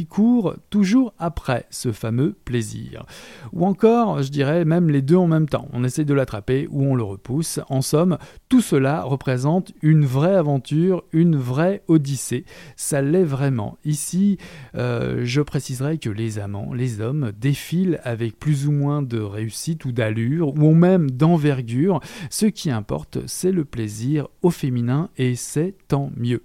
courent, 0.07 0.55
toujours 0.69 1.15
après 1.19 1.67
ce 1.71 1.93
fameux 1.93 2.37
plaisir. 2.45 3.07
Ou 3.53 3.65
encore, 3.65 4.23
je 4.23 4.31
dirais 4.31 4.65
même 4.65 4.91
les 4.91 5.03
deux 5.03 5.17
en 5.17 5.27
même 5.27 5.49
temps. 5.49 5.69
On 5.73 5.83
essaie 5.83 6.05
de 6.05 6.15
l'attraper 6.15 6.69
ou 6.71 6.85
on 6.85 6.95
le 6.95 7.03
repousse. 7.03 7.61
En 7.69 7.83
somme, 7.83 8.19
tout 8.49 8.61
cela 8.61 9.03
représente 9.03 9.73
une 9.83 10.05
vraie 10.05 10.37
aventure, 10.37 11.05
une 11.13 11.37
vraie 11.37 11.83
odyssée. 11.89 12.45
Ça 12.77 13.03
l'est 13.03 13.25
vraiment. 13.25 13.79
Ici, 13.85 14.39
euh, 14.77 15.23
je 15.25 15.41
préciserai 15.41 15.99
que 15.99 16.11
les 16.11 16.39
amants, 16.39 16.73
les 16.73 17.01
hommes, 17.01 17.33
défilent 17.39 18.01
avec 18.11 18.39
plus 18.39 18.67
ou 18.67 18.73
moins 18.73 19.03
de 19.03 19.19
réussite 19.19 19.85
ou 19.85 19.93
d'allure, 19.93 20.55
ou 20.57 20.75
même 20.75 21.11
d'envergure. 21.11 22.01
Ce 22.29 22.47
qui 22.47 22.71
importe, 22.71 23.19
c'est 23.27 23.53
le 23.53 23.65
plaisir 23.65 24.29
au 24.43 24.51
féminin, 24.51 25.09
et 25.17 25.37
c'est 25.37 25.75
tant 25.89 26.11
mieux. 26.17 26.43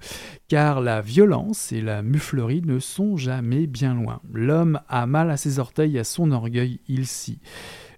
Car 0.48 0.82
la 0.82 1.02
violence 1.02 1.72
et 1.72 1.82
la 1.82 2.02
muflerie 2.02 2.62
ne 2.66 2.80
sont 2.80 3.18
jamais 3.18 3.68
bien 3.68 3.94
loin. 3.94 4.22
L'homme 4.34 4.80
a 4.88 5.06
mal 5.06 5.32
à 5.32 5.38
ses 5.38 5.60
orteils, 5.60 5.98
à 6.00 6.04
son 6.04 6.32
orgueil, 6.32 6.80
il 6.88 7.06
scie. 7.06 7.40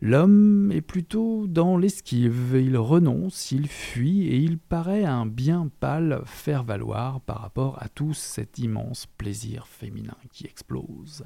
L'homme 0.01 0.71
est 0.71 0.81
plutôt 0.81 1.47
dans 1.47 1.77
l'esquive, 1.77 2.55
il 2.61 2.77
renonce, 2.77 3.51
il 3.51 3.67
fuit 3.67 4.27
et 4.27 4.37
il 4.37 4.59
paraît 4.59 5.05
un 5.05 5.25
bien 5.25 5.69
pâle 5.79 6.21
faire 6.25 6.63
valoir 6.63 7.19
par 7.21 7.41
rapport 7.41 7.81
à 7.81 7.89
tout 7.89 8.13
cet 8.13 8.59
immense 8.59 9.07
plaisir 9.17 9.65
féminin 9.67 10.15
qui 10.31 10.45
explose. 10.45 11.25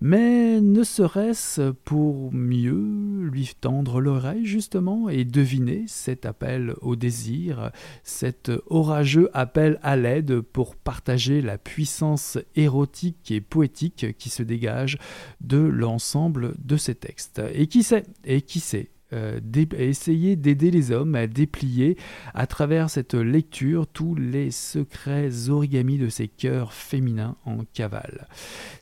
Mais 0.00 0.60
ne 0.60 0.82
serait-ce 0.84 1.70
pour 1.70 2.32
mieux 2.32 3.28
lui 3.30 3.52
tendre 3.60 4.00
l'oreille 4.00 4.46
justement 4.46 5.10
et 5.10 5.24
deviner 5.24 5.84
cet 5.86 6.24
appel 6.24 6.74
au 6.80 6.96
désir, 6.96 7.70
cet 8.02 8.50
orageux 8.68 9.28
appel 9.34 9.78
à 9.82 9.96
l'aide 9.96 10.40
pour 10.40 10.76
partager 10.76 11.42
la 11.42 11.58
puissance 11.58 12.38
érotique 12.56 13.30
et 13.30 13.42
poétique 13.42 14.16
qui 14.18 14.30
se 14.30 14.42
dégage 14.42 14.98
de 15.42 15.58
l'ensemble 15.58 16.54
de 16.58 16.76
ces 16.76 16.94
textes 16.94 17.42
et 17.52 17.66
qui 17.66 17.82
et 18.24 18.42
qui 18.42 18.60
sait 18.60 18.90
euh, 19.14 19.40
essayer 19.78 20.36
d'aider 20.36 20.70
les 20.70 20.92
hommes 20.92 21.14
à 21.14 21.26
déplier 21.26 21.96
à 22.34 22.46
travers 22.46 22.90
cette 22.90 23.14
lecture 23.14 23.86
tous 23.86 24.14
les 24.14 24.50
secrets 24.50 25.48
origami 25.48 25.96
de 25.96 26.10
ces 26.10 26.28
cœurs 26.28 26.74
féminins 26.74 27.36
en 27.46 27.64
cavale. 27.72 28.28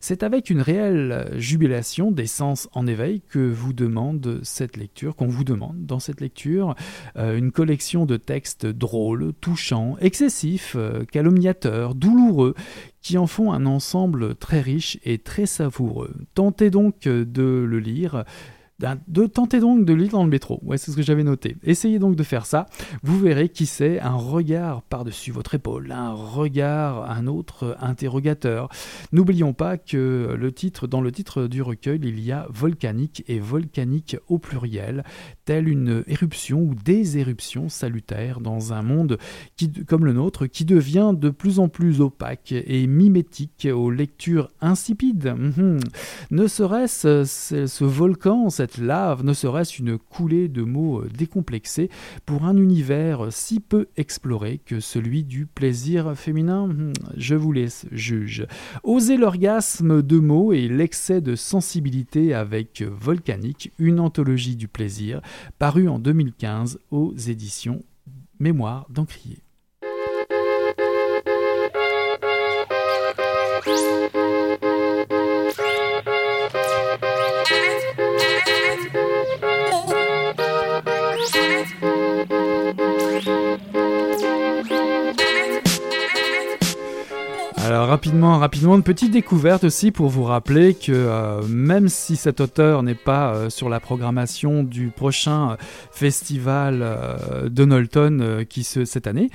C'est 0.01 0.25
avec 0.25 0.51
une 0.51 0.61
réelle 0.61 1.33
jubilation 1.37 2.11
des 2.11 2.27
sens 2.27 2.69
en 2.73 2.89
éveil 2.89 3.23
que 3.29 3.39
vous 3.39 3.73
demande 3.73 4.41
cette 4.43 4.77
lecture, 4.77 5.15
qu'on 5.15 5.29
vous 5.29 5.45
demande 5.45 5.87
dans 5.87 6.01
cette 6.01 6.21
lecture 6.21 6.75
euh, 7.17 7.39
une 7.39 7.53
collection 7.53 8.05
de 8.05 8.17
textes 8.17 8.67
drôles, 8.67 9.33
touchants, 9.41 9.97
excessifs, 10.01 10.75
euh, 10.75 11.05
calomniateurs, 11.05 11.95
douloureux, 11.95 12.55
qui 13.01 13.17
en 13.17 13.29
font 13.29 13.53
un 13.53 13.65
ensemble 13.65 14.35
très 14.35 14.61
riche 14.61 14.99
et 15.05 15.19
très 15.19 15.47
savoureux. 15.47 16.17
Tentez 16.35 16.71
donc 16.71 17.03
de 17.03 17.65
le 17.65 17.79
lire 17.79 18.25
de 18.79 19.27
tenter 19.27 19.61
donc 19.61 19.87
de 19.87 19.95
lire 19.95 20.11
dans 20.11 20.25
le 20.25 20.29
métro. 20.29 20.61
Ouais, 20.63 20.77
c'est 20.77 20.91
ce 20.91 20.97
que 20.97 21.03
j'avais 21.03 21.25
noté. 21.25 21.57
Essayez 21.65 21.99
donc 21.99 22.15
de 22.15 22.23
faire 22.23 22.45
ça. 22.45 22.67
Vous 23.03 23.19
verrez 23.19 23.49
qui 23.49 23.65
c'est, 23.65 24.01
un 24.01 24.15
regard 24.15 24.83
par-dessus 24.83 25.31
votre 25.31 25.55
épaule, 25.55 25.93
un 25.93 26.13
regard, 26.13 27.11
un 27.11 27.27
autre 27.27 27.77
interrogateur. 27.81 28.69
N'oublions 29.13 29.55
pas 29.55 29.79
que 29.79 30.37
le 30.39 30.53
titre, 30.53 30.87
dans 30.87 31.01
le 31.01 31.11
titre 31.11 31.47
du 31.47 31.63
recueil, 31.63 32.01
il 32.03 32.21
y 32.21 32.33
a 32.33 32.47
volcanique 32.51 33.25
et 33.29 33.39
volcanique 33.39 34.19
au 34.29 34.39
pluriel, 34.39 35.05
telle 35.47 35.69
une 35.69 36.05
éruption 36.07 36.61
ou 36.61 36.75
des 36.75 37.17
éruptions 37.17 37.69
salutaires 37.69 38.41
dans 38.41 38.75
un 38.75 38.83
monde 38.83 39.19
qui, 39.57 39.73
comme 39.73 40.05
le 40.05 40.13
nôtre 40.13 40.47
qui 40.47 40.67
devient 40.67 41.13
de 41.15 41.31
plus 41.31 41.61
en 41.61 41.69
plus 41.69 42.03
opaque 42.03 42.53
et 42.53 42.87
mimétique 42.87 43.67
aux 43.73 43.91
lectures 43.91 44.51
insipides. 44.61 45.35
Mhm. 45.37 45.81
Ne 46.31 46.47
serait-ce 46.47 47.25
ce 47.25 47.85
volcan, 47.85 48.51
cette 48.51 48.66
cette 48.67 48.79
lave 48.79 49.25
ne 49.25 49.33
serait-ce 49.33 49.81
une 49.81 49.97
coulée 49.97 50.49
de 50.49 50.63
mots 50.63 51.03
euh, 51.03 51.09
décomplexés 51.17 51.89
pour 52.25 52.45
un 52.47 52.57
univers 52.57 53.29
si 53.31 53.61
peu 53.61 53.87
exploré 53.97 54.59
que 54.59 54.81
celui 54.81 55.23
du 55.23 55.47
plaisir 55.47 56.17
féminin? 56.17 56.67
Hmm, 56.67 56.93
Je 57.17 57.37
vous 57.37 57.53
laisse 57.53 57.87
juge. 57.93 58.45
Osez 58.83 59.19
l'orgasme 59.19 60.03
de 60.03 60.19
mots 60.19 60.53
et 60.53 60.67
l'excès 60.67 61.21
de 61.21 61.37
sensibilité 61.37 62.35
avec 62.35 62.83
Volcanique, 62.83 63.71
une 63.79 64.01
anthologie 64.01 64.57
du 64.57 64.67
plaisir, 64.67 65.21
parue 65.61 65.89
en 65.89 66.01
2015 66.01 66.81
aux 66.91 67.15
éditions 67.15 67.85
Mémoire 68.41 68.89
d'Encrier. 68.91 69.46
Rapidement, 88.15 88.77
une 88.77 88.83
petite 88.83 89.11
découverte 89.11 89.65
aussi 89.65 89.91
pour 89.91 90.09
vous 90.09 90.23
rappeler 90.23 90.75
que 90.75 90.93
euh, 90.93 91.43
même 91.49 91.89
si 91.89 92.17
cet 92.17 92.41
auteur 92.41 92.83
n'est 92.83 92.95
pas 92.95 93.35
euh, 93.35 93.51
sur 93.51 93.69
la 93.69 93.81
programmation 93.81 94.63
du 94.63 94.89
prochain 94.89 95.53
euh, 95.53 95.57
festival 95.91 96.85
Donalton 97.51 98.45
qui 98.49 98.65
se 98.65 98.85
cette 98.85 99.07
année, 99.07 99.31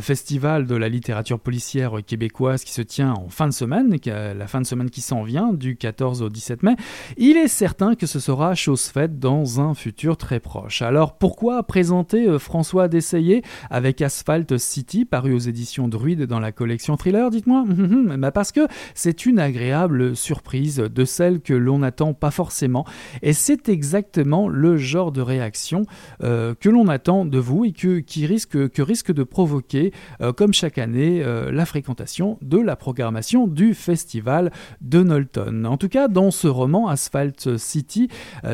festival 0.00 0.66
de 0.66 0.74
la 0.74 0.88
littérature 0.88 1.38
policière 1.38 1.98
québécoise 2.06 2.64
qui 2.64 2.72
se 2.72 2.82
tient 2.82 3.12
en 3.12 3.28
fin 3.28 3.46
de 3.46 3.52
semaine, 3.52 3.96
la 4.06 4.46
fin 4.46 4.60
de 4.60 4.66
semaine 4.66 4.90
qui 4.90 5.00
s'en 5.00 5.22
vient 5.22 5.52
du 5.52 5.76
14 5.76 6.22
au 6.22 6.28
17 6.28 6.62
mai, 6.62 6.76
il 7.16 7.36
est 7.36 7.48
certain 7.48 7.94
que 7.94 8.06
ce 8.06 8.20
sera 8.20 8.54
chose 8.54 8.82
faite 8.86 9.18
dans 9.18 9.60
un 9.60 9.74
futur 9.74 10.16
très 10.16 10.40
proche. 10.40 10.82
Alors 10.82 11.16
pourquoi 11.16 11.62
présenter 11.62 12.38
François 12.38 12.88
Dessayer 12.88 13.42
avec 13.70 14.02
Asphalt 14.02 14.58
City 14.58 15.04
paru 15.04 15.34
aux 15.34 15.38
éditions 15.38 15.88
Druide 15.88 16.26
dans 16.26 16.40
la 16.40 16.52
collection 16.52 16.96
Thriller, 16.96 17.30
dites-moi? 17.30 17.64
Bah, 18.18 18.30
parce 18.30 18.52
que 18.52 18.66
c'est 18.94 19.26
une 19.26 19.38
agréable 19.38 20.16
surprise 20.16 20.76
de 20.76 21.04
celle 21.04 21.40
que 21.40 21.54
l'on 21.54 21.78
n'attend 21.78 22.14
pas 22.14 22.30
forcément. 22.30 22.84
Et 23.22 23.32
c'est 23.32 23.68
exactement 23.68 24.48
le 24.48 24.76
genre 24.76 25.12
de 25.12 25.20
réaction 25.20 25.86
euh, 26.22 26.54
que 26.58 26.68
l'on 26.68 26.88
attend 26.88 27.24
de 27.24 27.38
vous 27.38 27.64
et 27.64 27.72
que, 27.72 27.98
qui 27.98 28.26
risque, 28.26 28.70
que 28.70 28.82
risque 28.82 29.12
de 29.12 29.22
provoquer, 29.22 29.92
euh, 30.20 30.32
comme 30.32 30.52
chaque 30.52 30.78
année, 30.78 31.22
euh, 31.24 31.50
la 31.50 31.66
fréquentation 31.66 32.38
de 32.42 32.58
la 32.58 32.76
programmation 32.76 33.46
du 33.46 33.74
festival 33.74 34.50
de 34.80 35.02
Knowlton. 35.02 35.64
En 35.64 35.76
tout 35.76 35.88
cas, 35.88 36.08
dans 36.08 36.30
ce 36.30 36.48
roman 36.48 36.88
Asphalt 36.88 37.56
City, 37.56 38.08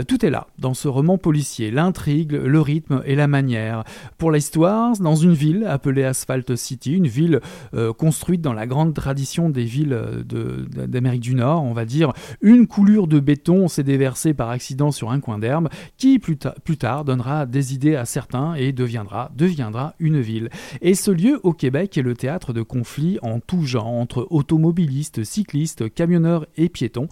tout 0.07 0.25
est 0.25 0.31
là. 0.31 0.47
Dans 0.59 0.75
ce 0.75 0.89
roman 0.89 1.19
policier, 1.19 1.71
l'intrigue, 1.71 2.33
le 2.33 2.61
rythme 2.61 3.03
et 3.05 3.15
la 3.15 3.27
manière. 3.27 3.85
Pour 4.19 4.31
l'histoire, 4.31 4.97
dans 4.99 5.15
une 5.15 5.35
ville 5.35 5.65
appelée 5.67 6.05
Asphalt 6.05 6.57
City, 6.57 6.95
une 6.95 7.07
ville 7.07 7.41
construite 7.97 8.41
dans 8.41 8.53
la 8.53 8.67
grande 8.67 8.95
tradition 8.95 9.48
des 9.53 9.65
villes 9.65 9.93
euh, 9.93 10.67
d'Amérique 10.87 11.21
du 11.21 11.35
Nord, 11.35 11.65
on 11.65 11.73
va 11.73 11.85
dire, 11.85 12.13
une 12.41 12.67
coulure 12.67 13.07
de 13.07 13.21
béton 13.21 13.69
s'est 13.69 13.83
déversée 13.83 14.35
par 14.35 14.51
accident 14.51 14.91
sur 14.91 15.11
un 15.11 15.21
coin 15.21 15.39
d'herbe 15.39 15.69
qui 15.97 16.19
plus, 16.19 16.37
plus, 16.65 16.77
tard 16.77 17.05
donnera 17.05 17.47
des 17.47 17.75
idées 17.75 17.97
à 17.97 18.05
certains 18.05 18.55
et 18.55 18.73
deviendra, 18.73 19.31
deviendra 19.37 19.95
une 19.99 20.21
ville. 20.21 20.51
Et 20.81 20.95
ce 20.95 21.11
lieu 21.11 21.41
au 21.43 21.53
Québec 21.53 21.97
est 21.99 22.03
le 22.03 22.15
théâtre 22.15 22.53
de 22.53 22.63
conflits 22.63 23.19
en 23.23 23.41
tout 23.41 23.65
genre 23.65 23.87
entre 23.87 24.27
automobilistes, 24.31 25.25
cyclistes, 25.25 25.93
camionneurs 25.93 26.47
et 26.57 26.69
piétons. 26.69 27.09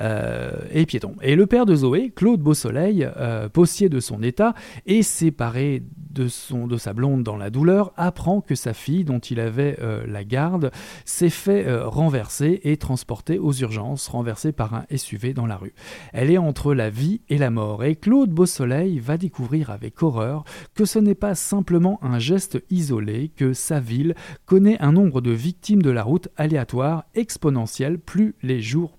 Euh, 0.00 0.52
et 0.72 0.86
piétons. 0.86 1.14
Et 1.22 1.36
le 1.36 1.46
père 1.46 1.66
de 1.66 1.74
Zoé, 1.74 2.12
Claude 2.14 2.40
Beausoleil, 2.40 3.08
euh, 3.16 3.48
possier 3.48 3.88
de 3.88 4.00
son 4.00 4.22
état 4.22 4.54
et 4.86 5.02
séparé 5.02 5.82
de, 6.10 6.28
son, 6.28 6.66
de 6.66 6.76
sa 6.76 6.92
blonde 6.92 7.22
dans 7.22 7.36
la 7.36 7.50
douleur, 7.50 7.92
apprend 7.96 8.40
que 8.40 8.54
sa 8.54 8.74
fille, 8.74 9.04
dont 9.04 9.18
il 9.18 9.40
avait 9.40 9.78
la 10.06 10.24
garde, 10.24 10.70
s'est 11.04 11.30
fait 11.30 11.66
euh, 11.70 11.88
renverser 11.88 12.60
et 12.64 12.76
transporter 12.76 13.38
aux 13.38 13.52
urgences, 13.52 14.08
renversée 14.08 14.52
par 14.52 14.74
un 14.74 14.84
SUV 14.94 15.32
dans 15.32 15.46
la 15.46 15.56
rue. 15.56 15.72
Elle 16.12 16.30
est 16.30 16.38
entre 16.38 16.74
la 16.74 16.90
vie 16.90 17.22
et 17.28 17.38
la 17.38 17.50
mort, 17.50 17.84
et 17.84 17.96
Claude 17.96 18.30
Beausoleil 18.30 18.98
va 18.98 19.16
découvrir 19.16 19.70
avec 19.70 20.02
horreur 20.02 20.44
que 20.74 20.84
ce 20.84 20.98
n'est 20.98 21.14
pas 21.14 21.34
simplement 21.34 21.98
un 22.02 22.18
geste 22.18 22.62
isolé, 22.70 23.30
que 23.34 23.52
sa 23.52 23.80
ville 23.80 24.14
connaît 24.44 24.80
un 24.80 24.92
nombre 24.92 25.20
de 25.20 25.30
victimes 25.30 25.82
de 25.82 25.90
la 25.90 26.02
route 26.02 26.28
aléatoire 26.36 27.04
exponentielle 27.14 27.98
plus 27.98 28.34
les 28.42 28.60
jours 28.60 28.98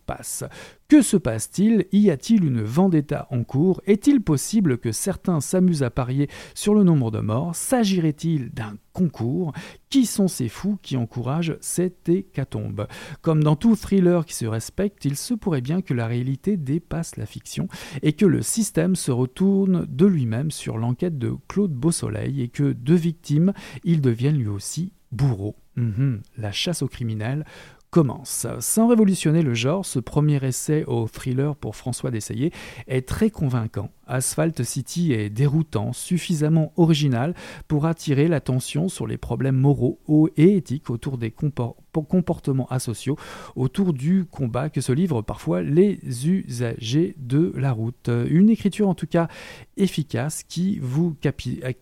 Que 0.87 1.01
se 1.01 1.15
passe-t-il? 1.15 1.85
Y 1.93 2.09
a-t-il 2.09 2.43
une 2.43 2.61
vendetta 2.61 3.27
en 3.31 3.43
cours? 3.43 3.81
Est-il 3.85 4.21
possible 4.21 4.77
que 4.77 4.91
certains 4.91 5.39
s'amusent 5.39 5.83
à 5.83 5.89
parier 5.89 6.29
sur 6.53 6.73
le 6.73 6.83
nombre 6.83 7.11
de 7.11 7.19
morts? 7.19 7.55
S'agirait-il 7.55 8.49
d'un 8.49 8.75
concours? 8.91 9.53
Qui 9.89 10.05
sont 10.05 10.27
ces 10.27 10.49
fous 10.49 10.77
qui 10.81 10.97
encouragent 10.97 11.55
cette 11.61 12.09
hécatombe? 12.09 12.87
Comme 13.21 13.41
dans 13.41 13.55
tout 13.55 13.77
thriller 13.77 14.25
qui 14.25 14.33
se 14.33 14.45
respecte, 14.45 15.05
il 15.05 15.15
se 15.15 15.33
pourrait 15.33 15.61
bien 15.61 15.81
que 15.81 15.93
la 15.93 16.07
réalité 16.07 16.57
dépasse 16.57 17.15
la 17.15 17.25
fiction 17.25 17.69
et 18.01 18.11
que 18.11 18.25
le 18.25 18.41
système 18.41 18.97
se 18.97 19.11
retourne 19.11 19.85
de 19.87 20.05
lui-même 20.05 20.51
sur 20.51 20.77
l'enquête 20.77 21.17
de 21.17 21.33
Claude 21.47 21.73
Beausoleil 21.73 22.41
et 22.41 22.49
que 22.49 22.73
de 22.73 22.95
victimes, 22.95 23.53
il 23.85 24.01
devienne 24.01 24.37
lui 24.37 24.49
aussi 24.49 24.91
bourreau. 25.11 25.55
Mhm, 25.77 26.21
la 26.37 26.51
chasse 26.51 26.81
aux 26.81 26.87
criminels 26.87 27.45
commence. 27.91 28.47
Sans 28.59 28.87
révolutionner 28.87 29.41
le 29.43 29.53
genre, 29.53 29.85
ce 29.85 29.99
premier 29.99 30.43
essai 30.43 30.85
au 30.87 31.07
thriller 31.07 31.55
pour 31.55 31.75
François 31.75 32.09
Dessayer 32.09 32.51
est 32.87 33.07
très 33.07 33.29
convaincant. 33.29 33.89
Asphalt 34.11 34.63
City 34.63 35.13
est 35.13 35.29
déroutant, 35.29 35.93
suffisamment 35.93 36.73
original 36.77 37.33
pour 37.67 37.85
attirer 37.85 38.27
l'attention 38.27 38.89
sur 38.89 39.07
les 39.07 39.17
problèmes 39.17 39.57
moraux 39.57 39.99
et 40.37 40.57
éthiques 40.57 40.89
autour 40.89 41.17
des 41.17 41.31
comportements 41.31 42.67
asociaux, 42.69 43.17
autour 43.55 43.93
du 43.93 44.25
combat 44.25 44.69
que 44.69 44.81
se 44.81 44.91
livrent 44.91 45.21
parfois 45.21 45.61
les 45.61 45.99
usagers 46.27 47.15
de 47.17 47.53
la 47.55 47.71
route. 47.71 48.09
Une 48.29 48.49
écriture 48.49 48.89
en 48.89 48.95
tout 48.95 49.07
cas 49.07 49.27
efficace 49.77 50.43
qui 50.43 50.79
vous 50.79 51.15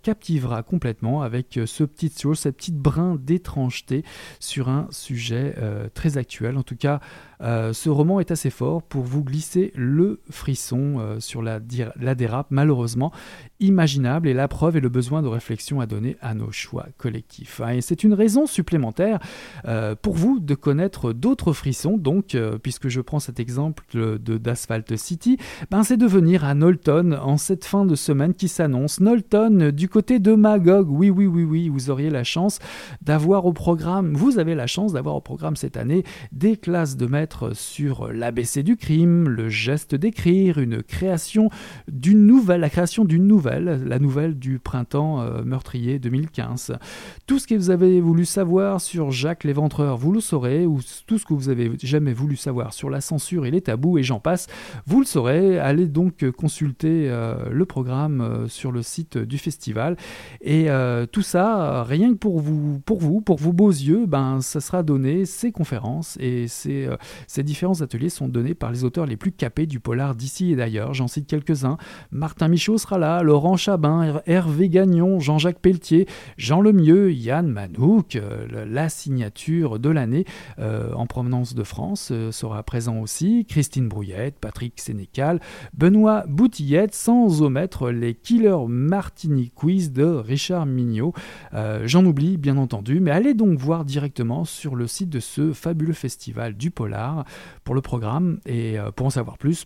captivera 0.01 0.63
complètement 0.63 1.21
avec 1.21 1.59
ce 1.65 1.83
petit 1.83 2.09
cette 2.33 2.57
petite 2.57 2.77
brin 2.77 3.15
d'étrangeté 3.19 4.03
sur 4.39 4.69
un 4.69 4.87
sujet 4.91 5.55
euh, 5.57 5.87
très 5.93 6.17
actuel. 6.17 6.57
En 6.57 6.63
tout 6.63 6.75
cas, 6.75 6.99
euh, 7.41 7.71
ce 7.73 7.89
roman 7.89 8.19
est 8.19 8.31
assez 8.31 8.49
fort 8.49 8.83
pour 8.83 9.03
vous 9.03 9.23
glisser 9.23 9.71
le 9.75 10.21
frisson 10.29 10.97
euh, 10.99 11.19
sur 11.19 11.41
la, 11.41 11.59
la 11.99 12.15
dérape, 12.19 12.47
malheureusement 12.51 13.11
imaginable, 13.59 14.27
et 14.27 14.33
la 14.33 14.47
preuve 14.47 14.77
est 14.77 14.81
le 14.81 14.89
besoin 14.89 15.21
de 15.21 15.27
réflexion 15.27 15.81
à 15.81 15.85
donner 15.85 16.15
à 16.21 16.33
nos 16.33 16.51
choix 16.51 16.85
collectifs. 16.97 17.59
Hein. 17.61 17.71
Et 17.71 17.81
c'est 17.81 18.03
une 18.03 18.13
raison 18.13 18.45
supplémentaire 18.45 19.19
euh, 19.65 19.95
pour 19.99 20.13
vous 20.13 20.39
de 20.39 20.53
connaître 20.55 21.11
d'autres 21.11 21.53
frissons, 21.53 21.97
donc, 21.97 22.37
puisque 22.61 22.87
je 22.87 23.01
prends 23.01 23.19
cet 23.19 23.39
exemple 23.39 23.83
de 23.93 24.37
d'Asphalt 24.37 24.95
City, 24.95 25.37
ben, 25.71 25.83
c'est 25.83 25.97
de 25.97 26.05
venir 26.05 26.45
à 26.45 26.53
Knowlton 26.53 27.17
en 27.21 27.37
cette 27.37 27.65
fin 27.65 27.85
de 27.85 27.95
semaine 27.95 28.33
qui 28.33 28.47
s'annonce. 28.47 28.99
Knowlton 28.99 29.71
du 29.73 29.89
côté 29.89 30.19
de 30.19 30.33
Magog, 30.33 30.89
oui, 30.89 31.09
oui, 31.09 31.25
oui, 31.25 31.43
oui, 31.43 31.69
vous 31.69 31.89
auriez 31.89 32.09
la 32.09 32.23
chance 32.23 32.59
d'avoir 33.01 33.45
au 33.45 33.53
programme, 33.53 34.13
vous 34.13 34.39
avez 34.39 34.55
la 34.55 34.67
chance 34.67 34.93
d'avoir 34.93 35.15
au 35.15 35.21
programme 35.21 35.55
cette 35.55 35.77
année 35.77 36.03
des 36.31 36.57
classes 36.57 36.97
de 36.97 37.05
maître 37.05 37.55
sur 37.55 38.11
l'ABC 38.11 38.63
du 38.63 38.77
crime, 38.77 39.27
le 39.27 39.49
geste 39.49 39.95
d'écrire, 39.95 40.57
une 40.57 40.83
création 40.83 41.49
d'une 41.99 42.25
nouvelle, 42.25 42.61
la 42.61 42.69
création 42.69 43.03
d'une 43.03 43.27
nouvelle, 43.27 43.83
la 43.85 43.99
nouvelle 43.99 44.37
du 44.37 44.59
printemps 44.59 45.21
euh, 45.21 45.43
meurtrier 45.43 45.99
2015. 45.99 46.77
Tout 47.27 47.39
ce 47.39 47.47
que 47.47 47.55
vous 47.55 47.69
avez 47.69 47.99
voulu 47.99 48.25
savoir 48.25 48.79
sur 48.79 49.11
Jacques 49.11 49.43
l'Éventreur, 49.43 49.97
vous 49.97 50.13
le 50.13 50.21
saurez, 50.21 50.65
ou 50.65 50.79
tout 51.07 51.17
ce 51.17 51.25
que 51.25 51.33
vous 51.33 51.49
avez 51.49 51.71
jamais 51.81 52.13
voulu 52.13 52.35
savoir 52.35 52.73
sur 52.73 52.89
la 52.89 53.01
censure 53.01 53.45
et 53.45 53.51
les 53.51 53.61
tabous, 53.61 53.97
et 53.97 54.03
j'en 54.03 54.19
passe, 54.19 54.47
vous 54.85 55.01
le 55.01 55.05
saurez. 55.05 55.59
Allez 55.59 55.87
donc 55.87 56.29
consulter 56.31 57.09
euh, 57.09 57.49
le 57.51 57.65
programme 57.65 58.21
euh, 58.21 58.47
sur 58.47 58.71
le 58.71 58.81
site 58.81 59.17
du 59.17 59.37
festival. 59.37 59.97
Et 60.41 60.67
tout 61.11 61.21
ça, 61.21 61.83
rien 61.83 62.13
que 62.13 62.17
pour 62.17 62.39
vous, 62.39 62.79
pour 62.85 62.99
vous, 62.99 63.21
pour 63.21 63.37
vos 63.37 63.53
beaux 63.53 63.69
yeux, 63.69 64.05
ben, 64.05 64.41
ça 64.41 64.61
sera 64.61 64.83
donné, 64.83 65.25
ces 65.25 65.51
conférences 65.51 66.17
et 66.19 66.47
ces, 66.47 66.89
ces 67.27 67.43
différents 67.43 67.81
ateliers 67.81 68.09
sont 68.09 68.27
donnés 68.27 68.53
par 68.53 68.71
les 68.71 68.83
auteurs 68.83 69.05
les 69.05 69.17
plus 69.17 69.31
capés 69.31 69.65
du 69.65 69.79
polar 69.79 70.15
d'ici 70.15 70.51
et 70.51 70.55
d'ailleurs. 70.55 70.93
J'en 70.93 71.07
cite 71.07 71.27
quelques-uns. 71.27 71.77
Martin 72.11 72.47
Michaud 72.47 72.77
sera 72.77 72.97
là, 72.97 73.23
Laurent 73.23 73.57
Chabin, 73.57 74.21
Hervé 74.25 74.69
Gagnon, 74.69 75.19
Jean-Jacques 75.19 75.59
Pelletier, 75.59 76.07
Jean 76.37 76.61
Lemieux, 76.61 77.11
Yann 77.11 77.47
Manouk. 77.47 78.15
Euh, 78.15 78.65
la 78.65 78.89
signature 78.89 79.79
de 79.79 79.89
l'année 79.89 80.25
euh, 80.59 80.93
en 80.93 81.05
provenance 81.05 81.55
de 81.55 81.63
France 81.63 82.09
euh, 82.11 82.31
sera 82.31 82.63
présent 82.63 82.99
aussi. 82.99 83.45
Christine 83.45 83.87
Brouillette, 83.87 84.39
Patrick 84.39 84.79
Sénécal, 84.79 85.39
Benoît 85.73 86.23
Boutillette, 86.27 86.95
sans 86.95 87.41
omettre 87.41 87.89
les 87.89 88.13
Killer 88.13 88.57
Martini 88.67 89.51
Quiz 89.51 89.91
de 89.91 90.05
Richard 90.05 90.65
Mignot. 90.65 91.13
J'en 91.83 92.05
oublie 92.05 92.37
bien 92.37 92.57
entendu, 92.57 92.99
mais 92.99 93.11
allez 93.11 93.33
donc 93.33 93.57
voir 93.57 93.85
directement 93.85 94.45
sur 94.45 94.75
le 94.75 94.87
site 94.87 95.09
de 95.09 95.19
ce 95.19 95.53
fabuleux 95.53 95.93
festival 95.93 96.55
du 96.55 96.71
polar 96.71 97.25
pour 97.63 97.75
le 97.75 97.81
programme 97.81 98.39
et 98.45 98.77
pour 98.95 99.07
en 99.07 99.09
savoir 99.09 99.37
plus 99.37 99.65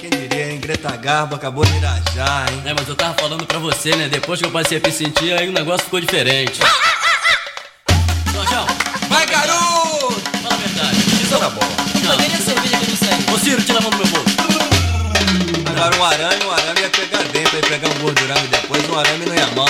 Quem 0.00 0.10
diria, 0.10 0.52
hein? 0.52 0.60
Greta 0.60 0.96
Garbo 0.96 1.34
acabou 1.34 1.64
de 1.64 1.76
irajar, 1.76 2.52
hein? 2.52 2.62
É, 2.66 2.74
mas 2.74 2.88
eu 2.88 2.94
tava 2.94 3.14
falando 3.14 3.46
pra 3.46 3.58
você, 3.58 3.94
né? 3.96 4.08
Depois 4.08 4.40
que 4.40 4.46
eu 4.46 4.50
passei 4.50 4.78
a 4.78 4.80
me 4.86 4.92
sentir, 4.92 5.32
aí 5.32 5.48
o 5.48 5.52
negócio 5.52 5.84
ficou 5.84 6.00
diferente. 6.00 6.60
Jorjão! 8.32 8.66
Vai, 9.08 9.26
garoto! 9.26 10.20
Fala 10.42 10.54
a 10.54 10.58
verdade. 10.58 10.98
Isso 10.98 11.38
tá 11.38 11.50
bom. 11.50 11.60
Não. 12.02 12.16
Cadê 12.16 12.26
a 12.26 12.38
cerveja 12.38 12.76
que 12.78 12.90
não 12.90 12.96
saiu? 12.96 13.34
Ô, 13.34 13.38
Ciro, 13.38 13.62
tira 13.62 13.78
a 13.78 13.82
mão 13.82 13.90
do 13.90 13.96
meu 13.96 14.06
bolso. 14.06 14.36
Agora 15.70 15.96
um 15.96 16.04
arame, 16.04 16.44
um 16.44 16.52
arame 16.52 16.80
ia 16.80 16.90
pegar 16.90 17.22
dentro, 17.24 17.56
ia 17.56 17.62
pegar 17.62 17.88
um 17.88 17.98
gordurame 18.00 18.48
depois, 18.48 18.90
um 18.90 18.98
arame 18.98 19.26
não 19.26 19.34
ia 19.34 19.46
mal. 19.54 19.66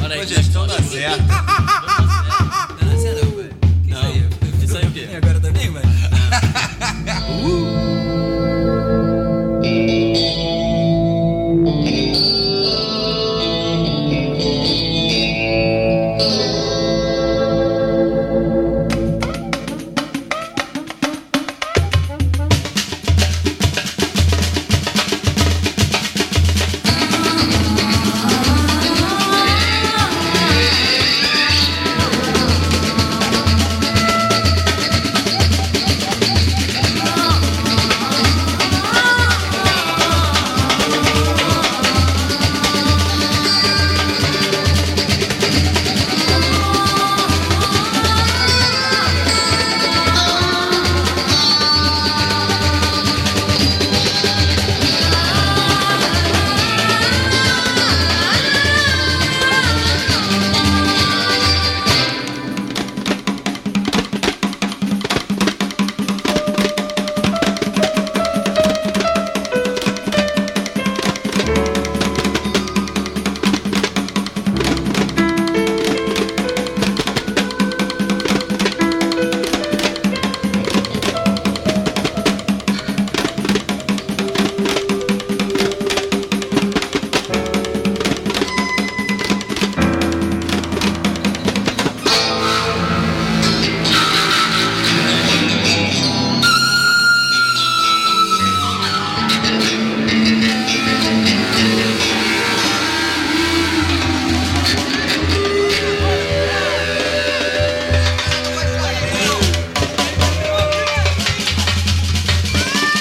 Para, 0.00 0.14
Oye, 0.20 0.40
esto 0.40 0.66
no 0.66 0.74
sea. 0.90 1.16